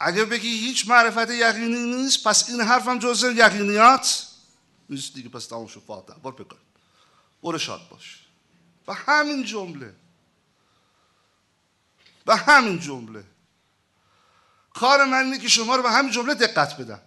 [0.00, 4.26] اگه بگی هیچ معرفت یقینی نیست پس این حرفم جزء یقینیات
[4.90, 6.63] نیست دیگه پس تمام شد فاتح بار بکن
[7.44, 8.26] برو شاد باش.
[8.88, 9.94] و همین جمله.
[12.26, 13.24] و همین جمله.
[14.74, 17.00] کار من اینه که شما رو به همین جمله دقت بدم.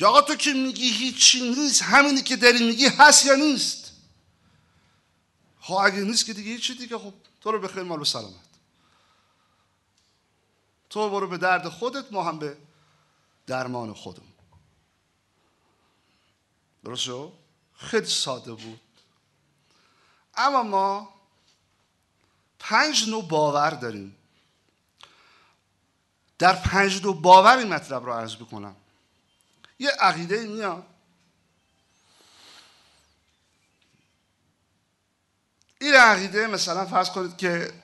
[0.00, 3.92] یا آقا تو که میگی هیچی نیست همینی که داری میگی هست یا نیست؟
[5.60, 8.34] خب اگه نیست که دیگه هیچی دیگه خب تو رو به خیر مال و سلامت.
[10.90, 12.56] تو برو به درد خودت ما هم به
[13.46, 14.22] درمان خودم
[16.84, 17.39] درست شو؟
[17.80, 18.80] خیلی ساده بود.
[20.34, 21.14] اما ما
[22.58, 24.16] پنج نوع باور داریم.
[26.38, 28.76] در پنج نوع باور این مطلب رو عرض بکنم.
[29.78, 30.86] یه عقیده میاد.
[35.80, 37.82] این عقیده مثلا فرض کنید که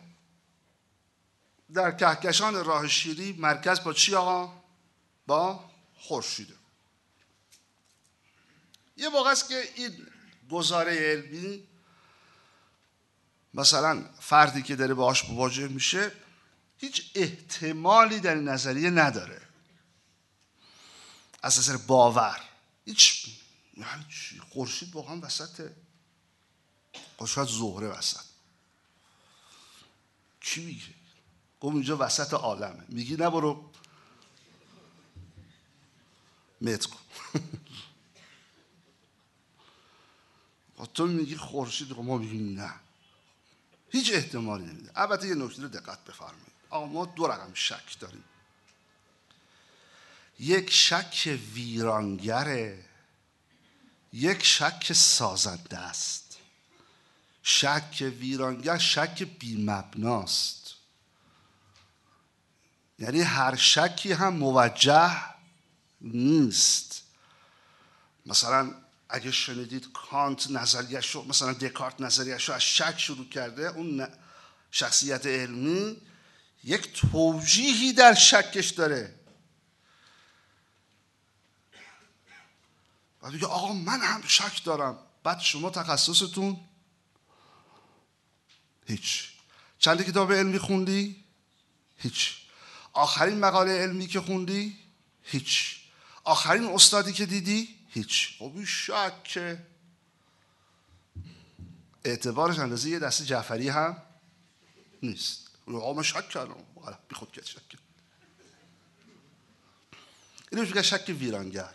[1.75, 4.63] در کهکشان راه شیری مرکز با چی آقا؟
[5.27, 6.56] با خورشیده
[8.97, 10.07] یه موقع است که این
[10.51, 11.69] گزاره علمی
[13.55, 16.13] مثلا فردی که داره باهاش مواجه میشه
[16.79, 19.43] هیچ احتمالی در نظریه نداره.
[21.43, 22.41] از نظر باور.
[22.85, 23.27] هیچ
[23.77, 24.05] یعنی
[24.51, 25.71] خورشید واقعا وسط
[27.27, 28.25] شاید زهره وسط.
[30.41, 30.95] چی میگه؟
[31.61, 32.85] گفت اینجا وسط عالمه.
[32.89, 33.71] میگی نبرو.
[36.61, 37.01] متر کن.
[40.85, 42.75] تو میگی خورشید ما میگیم نه.
[43.91, 44.91] هیچ احتمالی نمیده.
[44.95, 46.53] البته یه نکته رو دقت بفرمایید.
[46.71, 48.25] آقا ما دو رقم شک داریم.
[50.39, 52.85] یک شک ویرانگره
[54.13, 56.37] یک شک سازنده است.
[57.43, 60.75] شک ویرانگر شک بیمبناست.
[62.99, 65.11] یعنی هر شکی هم موجه
[66.01, 67.03] نیست.
[68.27, 68.75] مثلا
[69.09, 74.09] اگه شنیدید کانت نظریش رو مثلا دکارت نظریش رو از شک شروع کرده اون
[74.71, 75.97] شخصیت علمی
[76.65, 79.15] یک توجیهی در شکش داره
[83.23, 86.61] و میگه آقا من هم شک دارم بعد شما تخصصتون
[88.87, 89.29] هیچ
[89.79, 91.25] چند کتاب علمی خوندی؟
[91.97, 92.37] هیچ
[92.93, 94.79] آخرین مقاله علمی که خوندی؟
[95.23, 95.77] هیچ
[96.25, 98.39] آخرین استادی که دیدی؟ هیچ.
[98.39, 99.57] خب شک
[102.05, 103.97] اعتبارش اندازه یه دست جعفری هم
[105.03, 105.51] نیست.
[105.67, 106.55] آقا شک کردم.
[107.09, 107.83] بی خود کرد شک کرد.
[110.53, 111.75] اینو شک ویرانگر.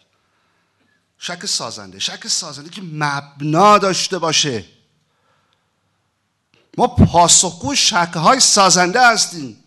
[1.18, 2.00] شک سازنده.
[2.00, 4.66] شک سازنده که مبنا داشته باشه.
[6.78, 9.64] ما پاسخگو شک های سازنده هستیم.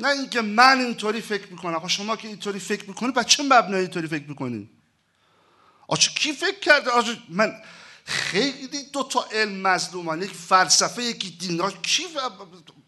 [0.00, 1.80] نه اینکه من اینطوری فکر می‌کنم.
[1.80, 4.81] خب شما که اینطوری فکر می‌کنید بچه چه مبنایی اینطوری فکر می‌کنید
[5.92, 7.62] آچه کی فکر کرده؟ آچه من
[8.04, 11.70] خیلی دو تا علم مظلومان یک فلسفه یکی دین.
[11.70, 12.02] کی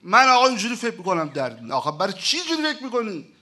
[0.02, 1.72] من آقا اینجوری فکر می‌کنم در دین.
[1.72, 3.34] آقا برای چی جوری فکر می‌کنید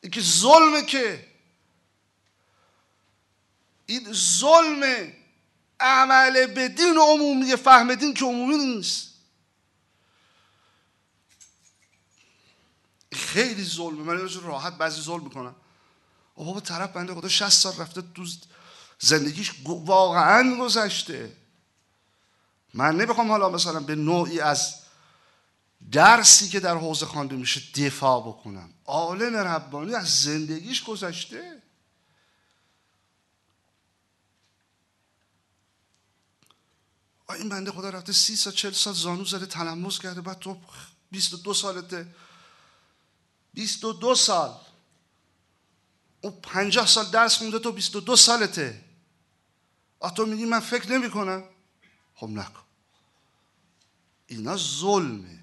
[0.00, 1.28] این که ظلمه که
[3.86, 5.12] این ظلم
[5.80, 9.10] عمل به دین عمومی فهم دین که عمومی نیست.
[13.12, 14.02] خیلی ظلمه.
[14.02, 15.54] من راحت بعضی ظلم می‌کنم.
[16.36, 18.53] بابا طرف بنده خدا 60 سال رفته دوست
[19.04, 21.36] زندگیش واقعا گذشته.
[22.74, 24.74] من نمی‌خوام حالا مثلا به نوعی از
[25.92, 28.70] درسی که در حوزه خوانده میشه دفاع بکنم.
[28.84, 31.62] عالم ربانی از زندگیش گذشته.
[37.28, 40.60] این بنده خدا رفته سی سال چل سال زانو زده تلمز کرده بعد تو
[41.10, 42.06] بیست و دو سالته.
[43.54, 44.60] بیست و دو سال.
[46.20, 48.83] او پنجاه سال درس خونده تو بیست و دو سالته.
[50.04, 51.44] آه تو میگی من فکر نمی کنم
[52.14, 52.62] خب نکن.
[54.26, 55.38] اینا ظلمه.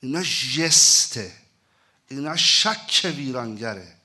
[0.00, 1.32] اینا جسته.
[2.08, 3.96] اینا شک ویرانگره.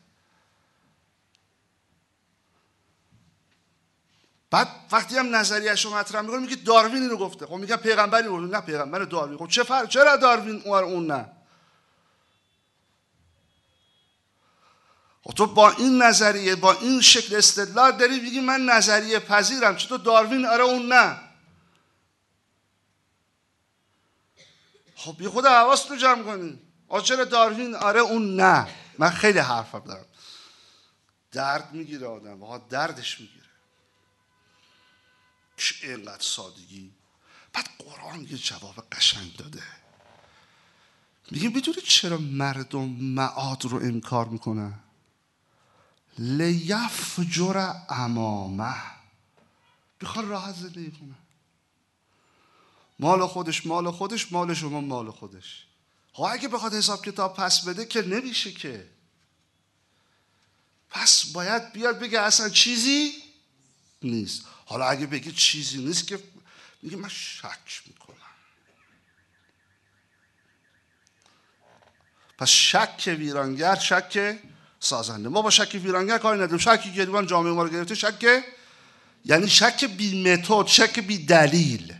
[4.52, 7.46] بعد وقتی هم نظریهش رو مطرح می‌کنه میگه داروین اینو گفته.
[7.46, 9.38] خب میگه پیغمبری رو نه پیغمبر داروین.
[9.38, 11.32] خب چه فرق چرا داروین اون نه؟
[15.32, 19.76] تو با این نظریه با این شکل استدلال داری میگی من نظریه پذیرم.
[19.76, 21.20] چطور داروین؟ آره اون نه.
[24.96, 26.60] خب یه خود حواست رو جمع کنی.
[27.04, 28.68] چرا داروین؟ آره اون نه.
[29.00, 30.06] من خیلی حرفم دارم.
[31.32, 32.44] درد می‌گیره آدم.
[32.44, 33.44] ها دردش می‌گیره.
[35.58, 36.92] چه اینقدر سادگی؟
[37.54, 39.64] بعد قرآن یه جواب قشنگ داده.
[41.32, 44.83] میگه بدونی چرا مردم معاد رو انکار می‌کنن؟
[46.18, 48.76] لیفجر امامه.
[50.02, 51.16] بخوان راحت زندگی کنن
[53.00, 55.66] مال خودش مال خودش مال شما مال خودش.
[56.16, 58.90] ها اگه بخواد حساب کتاب پس بده که نمیشه که.
[60.90, 63.14] پس باید بیاد بگه اصلا چیزی
[64.02, 64.46] نیست.
[64.66, 66.24] حالا اگه بگه چیزی نیست که
[66.82, 68.18] میگه من شک می‌کنم.
[72.38, 74.40] پس شک ویرانگر شک
[74.84, 75.30] سازنده.
[75.30, 76.58] ما با شک ویرانگر کاری نداریم.
[76.58, 78.44] شکی گریبان جامعه ما رو گرفته شک
[79.26, 81.94] یعنی شک بی متد شک بی دلیل.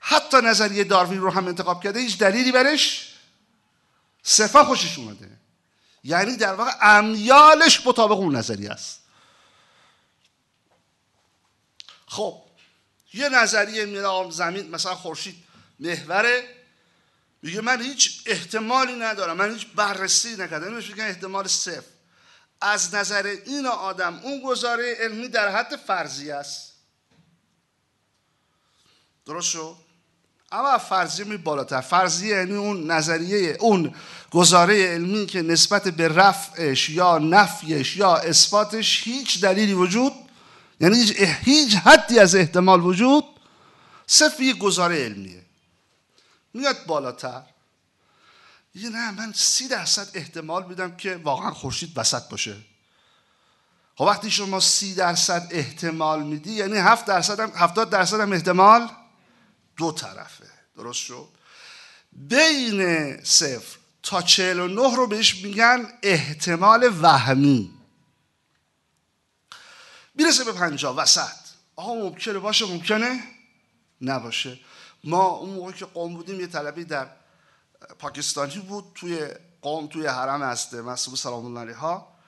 [0.00, 3.14] حتی نظریه داروین رو هم انتخاب کرده هیچ دلیلی برش
[4.22, 5.30] صفا خوشش اومده.
[6.04, 9.00] یعنی در واقع امیالش مطابق اون نظریه است.
[12.06, 12.42] خب
[13.14, 15.44] یه نظریه میره زمین مثلا خورشید
[15.80, 16.57] محوره
[17.42, 20.74] میگه من هیچ احتمالی ندارم من هیچ بررسی نکردم.
[20.74, 21.82] میگه احتمال صفر.
[22.60, 26.72] از نظر این آدم اون گزاره علمی در حد فرضی است.
[29.26, 29.56] درست
[30.52, 31.80] اما فرضیه می بالاتر.
[31.80, 33.94] فرضیه یعنی اون نظریه اون
[34.30, 40.12] گزاره علمی که نسبت به رفعش یا نفیش یا اثباتش هیچ دلیلی وجود
[40.80, 41.12] یعنی
[41.44, 43.24] هیچ حدی از احتمال وجود
[44.40, 45.47] یک گزاره علمیه.
[46.58, 47.42] میاد بالاتر.
[48.74, 52.56] یه نه من سی درصد احتمال میدم که واقعا خورشید وسط باشه.
[53.94, 58.88] خب وقتی شما سی درصد احتمال میدی یعنی هفت درصد هم هفتاد درصد هم احتمال
[59.76, 60.50] دو طرفه.
[60.76, 61.28] درست شد؟
[62.12, 67.70] بین صفر تا چهل و نه رو بهش میگن احتمال وهمی.
[70.14, 71.36] می‌رسه به پنجاه وسط.
[71.76, 73.22] آقا ممکنه باشه ممکنه
[74.00, 74.58] نباشه.
[75.04, 77.08] ما اون موقع که قوم بودیم یه طلبی در
[77.98, 79.28] پاکستانی بود توی
[79.62, 82.18] قوم توی حرم هسته مسئول سلام الله علیها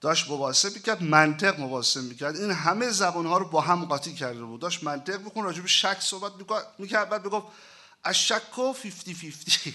[0.00, 2.36] داشت مباحثه می‌کرد منطق مباحثه می‌کرد.
[2.36, 4.60] این همه زبان ها رو با هم قاطی کرده بود.
[4.60, 6.32] داشت منطق بکن راجب شک صحبت
[6.78, 7.46] می‌کرد بعد بگفت
[8.04, 9.74] از شک و فیفتی فیفتی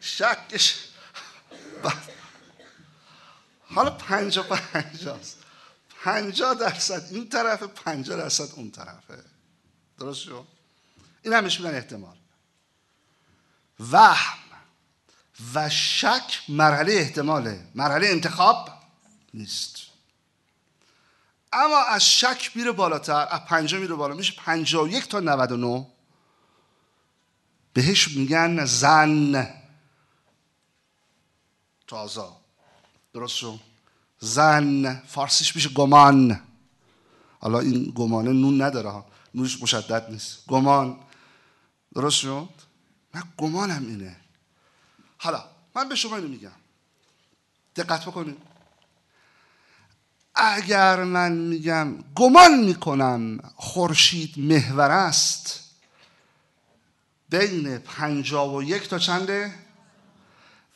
[0.00, 0.74] شکش.
[3.74, 5.38] حالا پنجا پنجاست
[6.04, 9.24] پنجا درصد این طرفه پنجا درصد اون طرفه.
[9.98, 10.46] درست شد؟
[11.22, 12.16] این همش میگن احتمال.
[13.90, 14.38] وهم
[15.54, 17.66] و شک مرحله احتماله.
[17.74, 18.68] مرحله انتخاب
[19.34, 19.76] نیست.
[21.52, 24.14] اما از شک میره بالاتر از پنجا میره بالا.
[24.14, 25.86] میشه پنجا و یک تا نود و نو
[27.72, 29.54] بهش میگن زن
[31.86, 32.28] تازه
[33.14, 33.60] درست شد؟
[34.18, 35.02] زن.
[35.06, 36.40] فارسیش میشه گمان.
[37.40, 39.04] حالا این گمانه نون نداره
[39.34, 40.46] نونش مشدد نیست.
[40.46, 41.00] گمان.
[41.94, 42.48] درست شد؟
[43.14, 44.16] من گمانم اینه.
[45.18, 46.50] حالا من به شما اینو میگم.
[47.76, 48.36] دقت بکنید.
[50.34, 55.60] اگر من میگم گمان می‌کنم خورشید محور است
[57.28, 59.54] بین پنجاه و یک تا چنده؟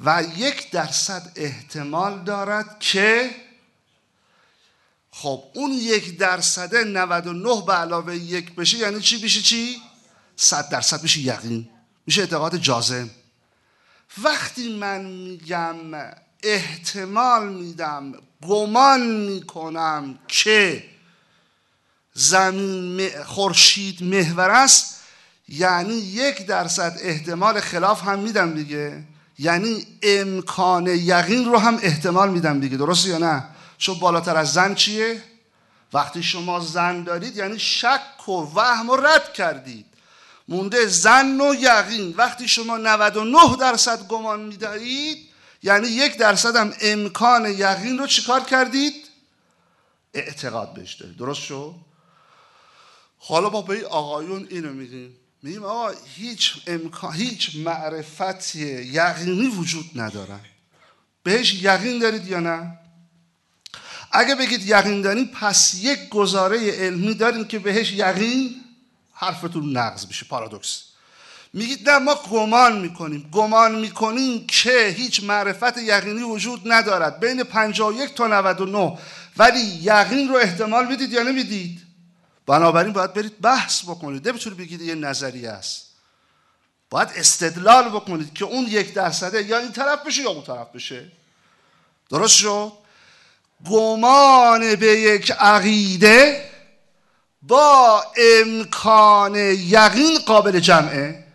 [0.00, 3.30] و یک درصد احتمال دارد که
[5.18, 9.82] خب اون یک درصد 99 به علاوه یک بشه یعنی چی؟ بشه چی؟
[10.36, 11.68] صد درصد بشه یقین.
[12.06, 13.10] میشه اعتقاد جازم.
[14.22, 15.74] وقتی من میگم
[16.42, 18.12] احتمال میدم
[18.46, 20.84] گمان می‌کنم که
[22.14, 25.00] زمین خورشید محور است
[25.48, 29.04] یعنی یک درصد احتمال خلاف هم میدم دیگه.
[29.38, 32.76] یعنی امکان یقین رو هم احتمال میدم دیگه.
[32.76, 35.22] درسته یا نه؟ چون بالاتر از زن چیه؟
[35.92, 39.86] وقتی شما زن دارید یعنی شک و وهم و رد کردید.
[40.48, 42.14] مونده زن و یقین.
[42.16, 45.28] وقتی شما 99 درصد گمان می‌دهید
[45.62, 48.94] یعنی یک درصد هم امکان یقین رو چیکار کردید؟
[50.14, 51.16] اعتقاد بهش دارید.
[51.16, 51.74] درست شد
[53.18, 55.16] حالا ما به آقایون اینو میگیم.
[55.42, 60.40] میگیم آقا هیچ امکان هیچ معرفت یقینی وجود نداره
[61.22, 62.78] بهش یقین دارید یا نه؟
[64.16, 68.64] اگه بگید یقین دارین پس یک گزاره علمی دارین که بهش یقین
[69.12, 70.82] حرفتون نقض میشه پارادوکس.
[71.52, 73.28] میگید نه ما گمان می‌کنیم.
[73.32, 77.20] گمان می‌کنیم که هیچ معرفت یقینی وجود ندارد.
[77.20, 78.98] بین 51 تا 99
[79.36, 81.82] ولی یقین رو احتمال می‌دید یا نمی‌دید؟
[82.46, 84.28] بنابراین باید برید بحث بکنید.
[84.28, 85.86] نمی‌تونید بگید یه نظریه است.
[86.90, 91.12] باید استدلال بکنید که اون یک درصده یا این طرف بشه یا اون طرف بشه.
[92.10, 92.72] درست شد؟
[93.64, 96.50] گمان به یک عقیده
[97.42, 101.26] با امکان یقین قابل جمعه.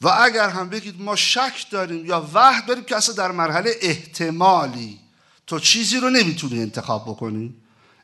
[0.00, 5.00] و اگر هم بگید ما شک داریم یا وحد داریم که اصلا در مرحله احتمالی
[5.46, 7.54] تو چیزی رو نمی‌تونی انتخاب بکنی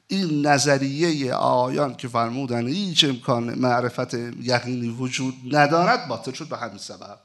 [0.08, 6.78] این نظریه آیان که فرمودن هیچ امکان معرفت یقینی وجود ندارد باطل شد به همین
[6.78, 7.18] سبب.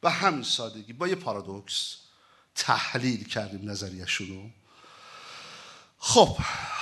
[0.00, 1.96] به همین سادگی با یه پارادوکس.
[2.58, 4.50] تحلیل کردیم نظریه رو.
[5.98, 6.36] خب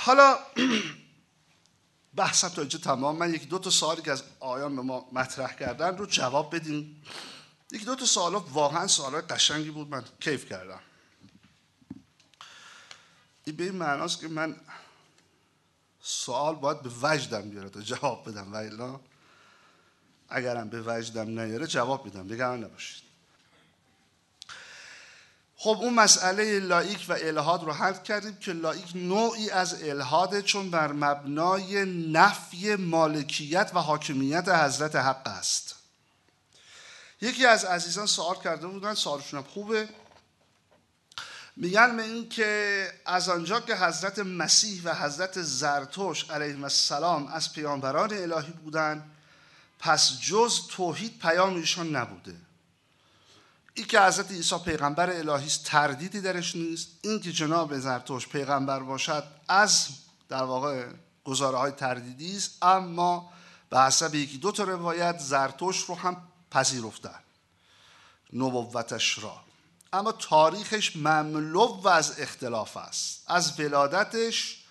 [0.05, 0.39] حالا
[2.15, 3.17] بحثم تا اینجا تمام.
[3.17, 7.03] من یک دو تا سوالی که از آیان به ما مطرح کردن رو جواب بدیم.
[7.71, 10.79] یک دو تا سوال واقعا سوال قشنگی بود من کیف کردم.
[13.45, 14.55] این به این معناست که من
[16.01, 18.99] سوال باید به وجدم بیاره تا جواب بدم و الا
[20.29, 22.33] اگرم به وجدم نیاره جواب میدم.
[22.33, 23.06] نگران نباشید.
[25.59, 30.71] خب اون مسئله لایک و الهاد رو حل کردیم که لایک نوعی از الهاده چون
[30.71, 35.75] بر مبنای نفی مالکیت و حاکمیت حضرت حق است.
[37.21, 39.89] یکی از عزیزان سوال کرده بودن سوالشون خوبه.
[41.55, 47.53] میگن به این که از آنجا که حضرت مسیح و حضرت زرتوش علیهم السلام از
[47.53, 49.11] پیامبران الهی بودند
[49.79, 52.46] پس جز توحید پیام ایشان نبوده.
[53.77, 56.87] این که حضرت عیسی پیغمبر الهی است تردیدی درش نیست.
[57.01, 59.87] این که جناب زرتوش پیغمبر باشد از
[60.29, 60.85] در واقع
[61.23, 62.57] گزاره های تردیدی است.
[62.61, 63.31] اما
[63.69, 67.19] به حسب یکی دو تا روایت زرتوش رو هم پذیرفتن
[68.33, 69.39] نبوتش را.
[69.93, 73.23] اما تاریخش مملو از اختلاف است.
[73.27, 74.63] از ولادتش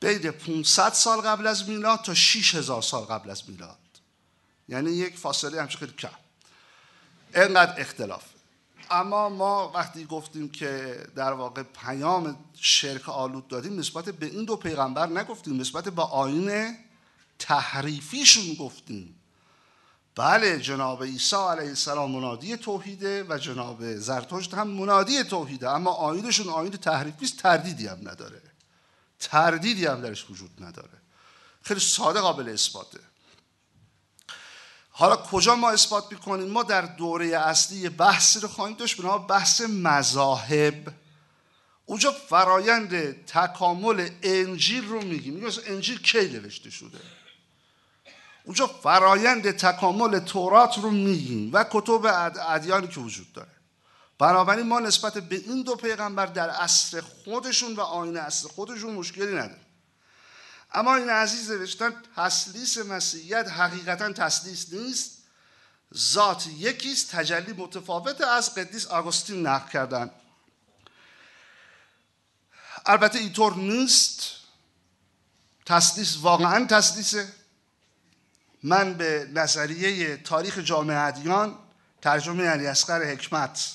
[0.00, 3.78] بین 500 سال قبل از میلاد تا 6000 سال قبل از میلاد.
[4.68, 6.08] یعنی یک فاصله همچه خیلی کم.
[7.34, 8.33] اینقدر اختلاف.
[8.90, 14.56] اما ما وقتی گفتیم که در واقع پیام شرک آلود دادیم نسبت به این دو
[14.56, 16.76] پیغمبر نگفتیم نسبت به آین
[17.38, 19.20] تحریفیشون گفتیم.
[20.16, 26.48] بله جناب عیسی علیه السلام منادی توحیده و جناب زرتشت هم منادی توحیده اما آینشون
[26.48, 28.42] آین تحریفی است تردیدی هم نداره.
[29.18, 30.98] تردیدی هم درش وجود نداره.
[31.62, 33.00] خیلی ساده قابل اثباته.
[34.96, 39.60] حالا کجا ما اثبات می‌کنیم؟ ما در دوره اصلی بحثی رو خواهیم داشت به بحث
[39.60, 40.92] مذاهب.
[41.86, 45.34] اونجا فرایند تکامل انجیل رو میگیم.
[45.34, 46.98] میگیم انجیل کی نوشته شده؟
[48.44, 53.48] اونجا فرایند تکامل تورات رو میگیم و کتب ادیانی که وجود داره.
[54.18, 59.34] بنابراین ما نسبت به این دو پیغمبر در اصل خودشون و آین اصل خودشون مشکلی
[59.34, 59.63] نداریم.
[60.74, 65.18] اما این عزیز نوشتن تسلیس مسیحیت حقیقتا تسلیس نیست.
[65.96, 70.10] ذات یکیست تجلی متفاوت از قدیس آگوستین نقل کردن.
[72.86, 74.30] البته اینطور نیست.
[75.66, 77.32] تسلیس واقعا تسلیسه.
[78.62, 81.58] من به نظریه تاریخ جامعه ادیان
[82.02, 83.74] ترجمه علی اصغر حکمت.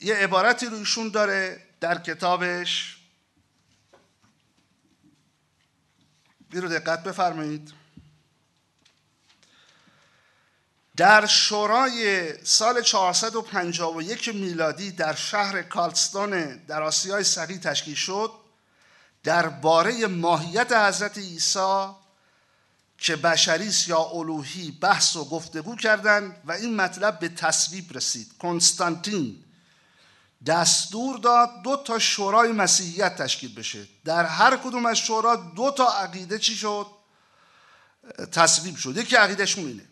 [0.00, 3.01] یه عبارتی رو ایشون داره در کتابش.
[6.52, 7.72] بیرو دقت بفرمایید.
[10.96, 18.32] در شورای سال 451 میلادی در شهر کالستون در آسیای صغیر تشکیل شد
[19.24, 21.86] درباره ماهیت حضرت عیسی
[22.98, 28.32] که بشریس یا الوهی بحث و گفتگو کردند و این مطلب به تصویب رسید.
[28.38, 29.44] کنستانتین
[30.46, 33.88] دستور داد دو تا شورای مسیحیت تشکیل بشه.
[34.04, 36.86] در هر کدوم از شورا دو تا عقیده چی شد؟
[38.32, 38.96] تصویب شد.
[38.96, 39.84] یکی عقیدهشون اینه.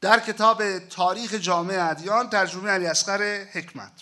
[0.00, 3.92] در کتاب تاریخ جامعه ادیان ترجمه علی اصغر حکمت.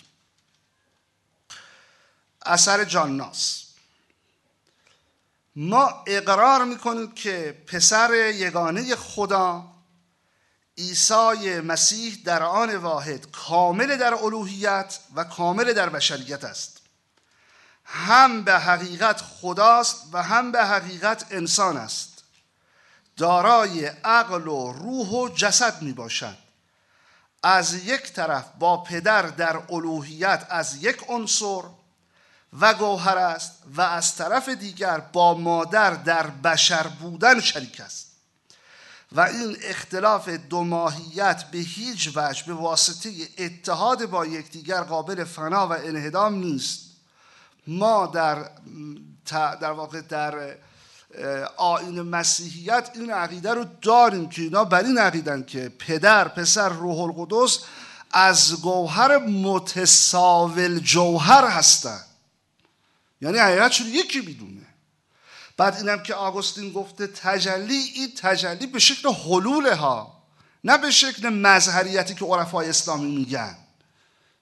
[2.45, 3.63] اثر جان ناس
[5.55, 9.72] ما اقرار می‌کنیم که پسر یگانه خدا
[10.77, 16.81] عیسی مسیح در آن واحد کامل در الوهیت و کامل در بشریت است.
[17.85, 22.23] هم به حقیقت خداست و هم به حقیقت انسان است.
[23.17, 26.37] دارای عقل و روح و جسد می باشد.
[27.43, 31.61] از یک طرف با پدر در الوهیت از یک عنصر
[32.59, 38.12] و گوهر است و از طرف دیگر با مادر در بشر بودن شریک است.
[39.13, 45.67] و این اختلاف دو ماهیت به هیچ وجه به واسطه اتحاد با یکدیگر قابل فنا
[45.67, 46.79] و انهدام نیست.
[47.67, 48.49] ما در
[49.61, 50.55] در واقع در
[51.57, 56.99] آین مسیحیت این عقیده رو داریم که اینا بر این عقیدن که پدر پسر روح
[56.99, 57.59] القدس
[58.11, 62.05] از گوهر متساول جوهر هستند
[63.21, 64.62] یعنی حقیقتشون یکی می‌دونه
[65.57, 70.23] بعد اینم که آگوستین گفته تجلی این تجلی به شکل حلوله ها.
[70.63, 73.57] نه به شکل مظهریتی که عرفای اسلامی میگن.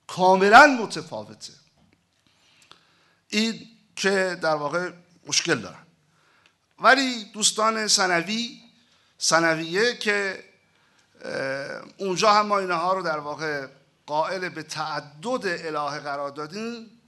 [0.08, 1.54] کاملا متفاوته.
[3.28, 4.92] این که در واقع
[5.28, 5.86] مشکل دارن.
[6.80, 8.62] ولی دوستان سنوی
[9.18, 10.44] سنویه که
[11.98, 13.68] اونجا هم ما اینها رو در واقع
[14.06, 17.02] قائل به تعدد الهه قرار دادیم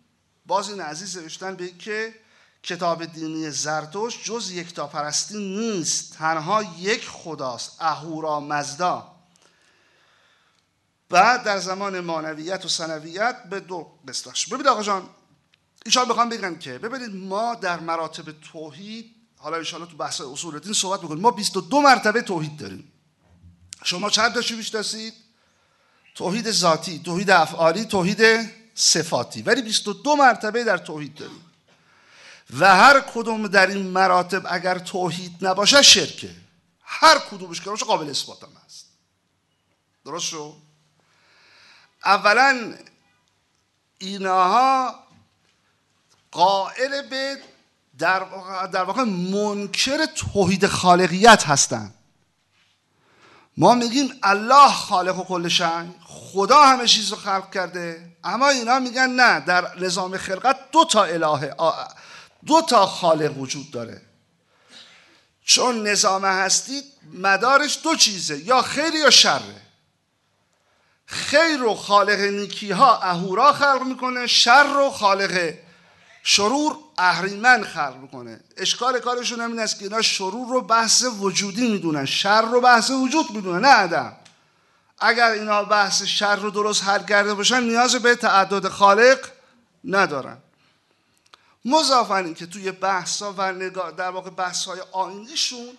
[0.45, 2.15] باز این عزیز نوشتن به که
[2.64, 6.14] کتاب دینی زرتوش جز یکتاپرستی نیست.
[6.14, 9.14] تنها یک خداست اهورا مزدا.
[11.09, 15.09] بعد در زمان مانویت و سنویت به دو قسطاش ببینید آقا جان
[15.86, 20.74] ایشان بخوام بگم که ببینید ما در مراتب توحید حالا ان تو بحث اصول دین
[20.74, 21.22] صحبت می‌کنیم.
[21.22, 22.91] ما 22 مرتبه توحید داریم.
[23.84, 24.41] شما چند تا
[24.74, 25.14] داشتید
[26.16, 29.41] توحید ذاتی توحید افعالی توحید صفاتی.
[29.41, 31.52] ولی 22 مرتبه در توحید داریم.
[32.59, 36.35] و هر کدوم در این مراتب اگر توحید نباشه شرکه
[36.81, 38.85] هر کدومش که باشه قابل اثبات هم هست.
[40.05, 40.55] درست شو؟
[42.05, 42.73] اولا
[43.97, 44.95] اینها
[46.31, 47.37] قائل به
[47.97, 51.93] در واقع, در واقع منکر توحید خالقیت هستند
[53.57, 55.49] ما میگیم الله خالق و کل
[56.05, 61.03] خدا همه چیز رو خلق کرده اما اینا میگن نه در نظام خلقت دو تا
[61.03, 61.55] اله
[62.45, 64.01] دو تا خالق وجود داره.
[65.45, 66.81] چون نظام هستی
[67.13, 69.61] مدارش دو چیزه یا خیر یا شره
[71.05, 75.53] خیر و خالق نیکی ها اهورا خلق می‌کنه شر و خالق
[76.23, 78.39] شرور اهریمن خلق می‌کنه.
[78.57, 83.31] اشکال کارشون همین است که اینا شرور رو بحث وجودی می‌دونن شر رو بحث وجود
[83.31, 84.15] می‌دونن نه عدم.
[84.99, 89.27] اگر اینا بحث شر رو درست حل کرده باشن نیاز به تعدد خالق
[89.83, 90.37] ندارن.
[91.66, 95.78] مضافن که توی بحث ها و نگاه در واقع بحث های آینیشون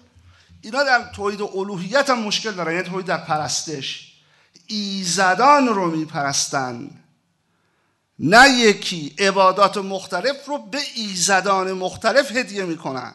[0.64, 2.72] اینا در توحید الوهیت هم مشکل دارن.
[2.72, 4.12] یعنی توحید در پرستش.
[4.66, 6.90] ایزدان رو میپرستن.
[8.18, 13.14] نه یکی عبادات مختلف رو به ایزدان مختلف هدیه می‌کنن.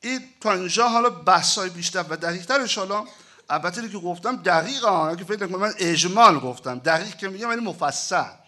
[0.00, 3.10] این تا اینجا حالا بحث های بیشتر و دقیقتر انشاءالله.
[3.50, 6.78] البته که گفتم دقیق ها که فکر من اجمال گفتم.
[6.78, 8.39] دقیق که میگم یعنی مفصل.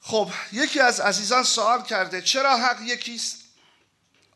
[0.00, 3.36] خب یکی از عزیزان سوال کرده چرا حق یکیست؟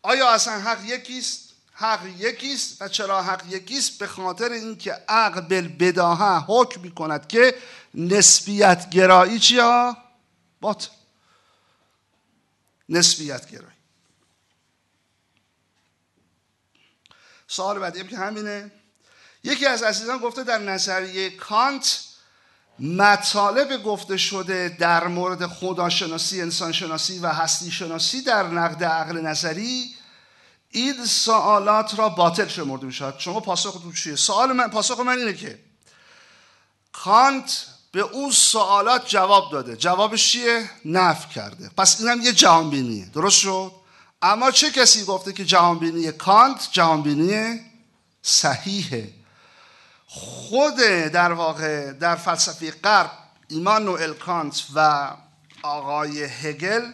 [0.03, 6.45] آیا اصلا حق یکیست؟ حق یکیست و چرا حق یکیست؟ به خاطر اینکه عقل بالبداهه
[6.49, 7.59] حکم می‌کند که
[7.95, 9.97] نسبیت گرایی چیا
[10.61, 10.91] بات.
[12.89, 13.75] نسبیت گرایی.
[17.49, 18.71] سوال بعدی که همینه.
[19.45, 22.14] یکی از عزیزان گفته در نظریه کانت
[22.79, 29.95] مطالب گفته شده در مورد خداشناسی انسانشناسی و هستی شناسی در نقد عقل نظری
[30.71, 33.15] این سوالات را باطل شمرده می‌شود.
[33.19, 35.59] شما پاسختون چیه؟ سوال من پاسخ من اینه که
[36.93, 39.77] کانت به اون سوالات جواب داده.
[39.77, 41.71] جوابش چیه؟ نف کرده.
[41.77, 43.07] پس اینم یه جهانبینیه.
[43.07, 43.73] درست شد؟
[44.23, 47.61] اما چه کسی گفته که جهانبینی کانت جهانبینی
[48.23, 49.24] صحیحه؟
[50.15, 50.77] خود
[51.13, 53.11] در واقع در فلسفه غرب
[53.49, 55.11] ایمانوئل کانت و
[55.63, 56.93] آقای هگل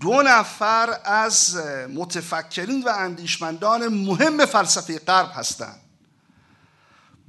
[0.00, 1.56] دو نفر از
[1.94, 5.80] متفکرین و اندیشمندان مهم فلسفه غرب هستند.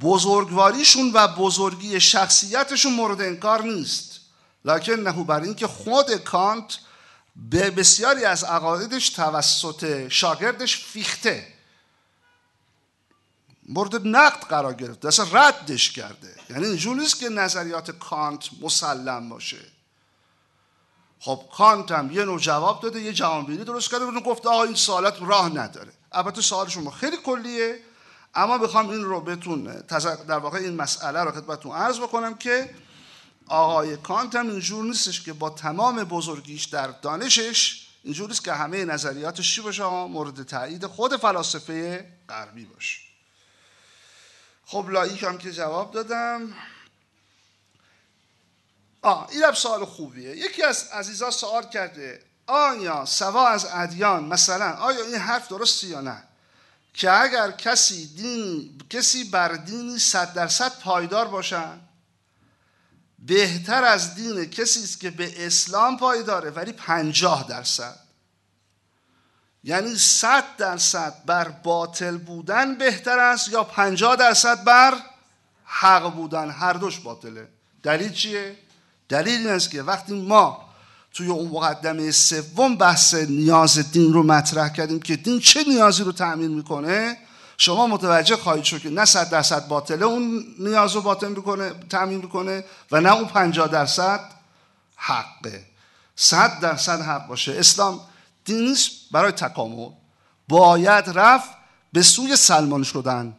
[0.02, 4.20] بزرگواریشون و بزرگی شخصیتشون مورد انکار نیست.
[4.66, 6.78] لکن نهو بر اینکه خود کانت
[7.36, 11.55] به بسیاری از عقایدش توسط شاگردش فیخته.
[13.70, 16.36] مورد نقد قرار گرفته اصلا ردش کرده.
[16.50, 19.60] یعنی اینجور نیست که نظریات کانت مسلم باشه.
[21.20, 24.76] خب کانت هم یه نوع جواب داده یه جوانبینی درست کرده و گفته آقا این
[24.76, 25.92] سوالات راه نداره.
[26.12, 27.80] البته سوال شما خیلی کلیه
[28.36, 29.64] اما بخوام این رو بهتون
[30.28, 32.76] در واقع این مسئله رو خدمتتون عرض بکنم که
[33.48, 38.86] آقای کانت هم اینجور نیستش که با تمام بزرگیش در دانشش اینجور نیست که همه
[38.86, 43.05] نظریاتش چی باشه مورد تایید خود فلاسفه غربی باشه.
[44.66, 46.54] خب لایک هم که جواب دادم.
[49.02, 50.38] آه این هم سوال خوبیه.
[50.38, 56.02] یکی از عزیزا سوال کرده آیا سوا از ادیان مثلا آیا این حرف درسته یا
[56.02, 56.24] نه؟
[56.94, 61.80] که اگر کسی دین کسی بر دینی صد درصد پایدار باشن
[63.20, 68.05] بهتر از دین کسی است که به اسلام پایداره ولی پنجاه درصد.
[69.68, 74.94] یعنی صد درصد بر باطل بودن بهتر است یا پنجاه درصد بر
[75.66, 77.48] حق بودن؟ هر دوش باطله.
[77.84, 78.56] دلیل چیه؟
[79.10, 80.70] دلیل این است که وقتی ما
[81.14, 86.12] توی اون مقدمه سوم بحث نیاز دین رو مطرح کردیم که دین چه نیازی رو
[86.12, 87.18] تأمین می‌کنه
[87.58, 92.18] شما متوجه خواهید شد که نه صد درصد باطله اون نیاز رو باطل می‌کنه تأمین
[92.18, 94.20] می‌کنه و نه اون پنجاه درصد
[94.96, 95.66] حقه.
[96.16, 97.52] صد درصد حق باشه.
[97.52, 98.02] اسلام
[98.46, 98.78] دین
[99.12, 99.90] برای تکامل
[100.48, 101.50] باید رفت
[101.94, 103.38] به سوی سلمان شدن.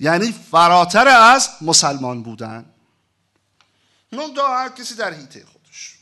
[0.00, 2.64] یعنی فراتر از مسلمان بودن.
[4.12, 5.98] نون هر کسی در حیطه خودش.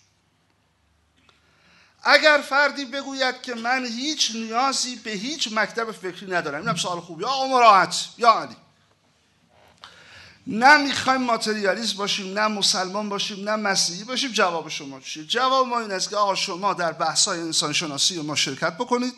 [2.03, 7.23] اگر فردی بگوید که من هیچ نیازی به هیچ مکتب فکری ندارم اینم سوال خوبی
[7.23, 8.57] یا مراحت یا علی؟
[10.49, 15.81] نه می‌خوایم ماتریالیست باشیم نه مسلمان باشیم نه مسیحی باشیم جواب شما چیه؟ جواب ما
[15.81, 19.15] این است که آقا شما در بحث‌های انسان شناسی ما شرکت بکنید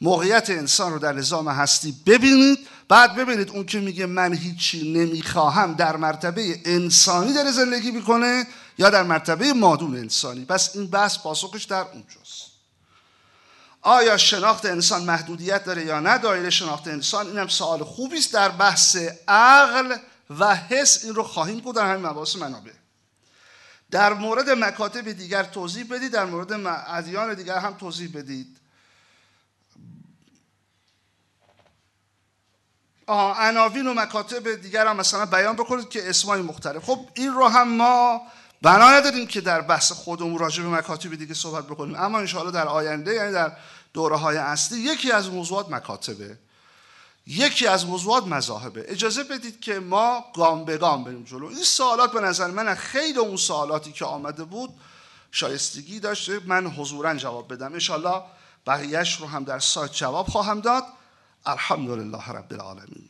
[0.00, 2.58] موقعیت انسان رو در نظام هستی ببینید
[2.88, 8.46] بعد ببینید اون که میگه من هیچی نمی‌خواهم در مرتبه انسانی داره زندگی می‌کنه
[8.78, 10.44] یا در مرتبه مادون انسانی.
[10.44, 12.50] پس این بحث پاسخش در اونجاست.
[13.82, 18.48] آیا شناخت انسان محدودیت داره یا نه؟ دایره شناخت انسان اینم سوال خوبی است در
[18.48, 18.96] بحث
[19.28, 19.96] عقل.
[20.38, 22.72] و حس این رو خواهیم بود در همین مباحث منابع.
[23.90, 28.56] در مورد مکاتب دیگر توضیح بدید در مورد ادیان دیگر هم توضیح بدید.
[33.06, 36.84] آها عناوین و مکاتب دیگر هم مثلا بیان بکنید که اسمای مختلف.
[36.84, 38.22] خب این رو هم ما
[38.62, 41.96] بنا نداریم که در بحث خودمون راجع به مکاتب دیگه صحبت بکنیم.
[41.96, 43.52] اما انشاءالله در آینده یعنی در
[43.92, 46.38] دوره های اصلی یکی از موضوعات مکاتبه.
[47.30, 48.84] یکی از موضوعات مذاهبه.
[48.88, 51.46] اجازه بدید که ما گام به گام بریم جلو.
[51.46, 54.70] این سوالات به نظر من خیلی اون سوالاتی که آمده بود
[55.30, 56.40] شایستگی داشته.
[56.46, 57.72] من حضورا جواب بدم.
[57.72, 58.22] انشاءالله
[58.66, 60.84] بقیهش رو هم در سایت جواب خواهم داد.
[61.46, 63.09] الحمدلله رب العالمین.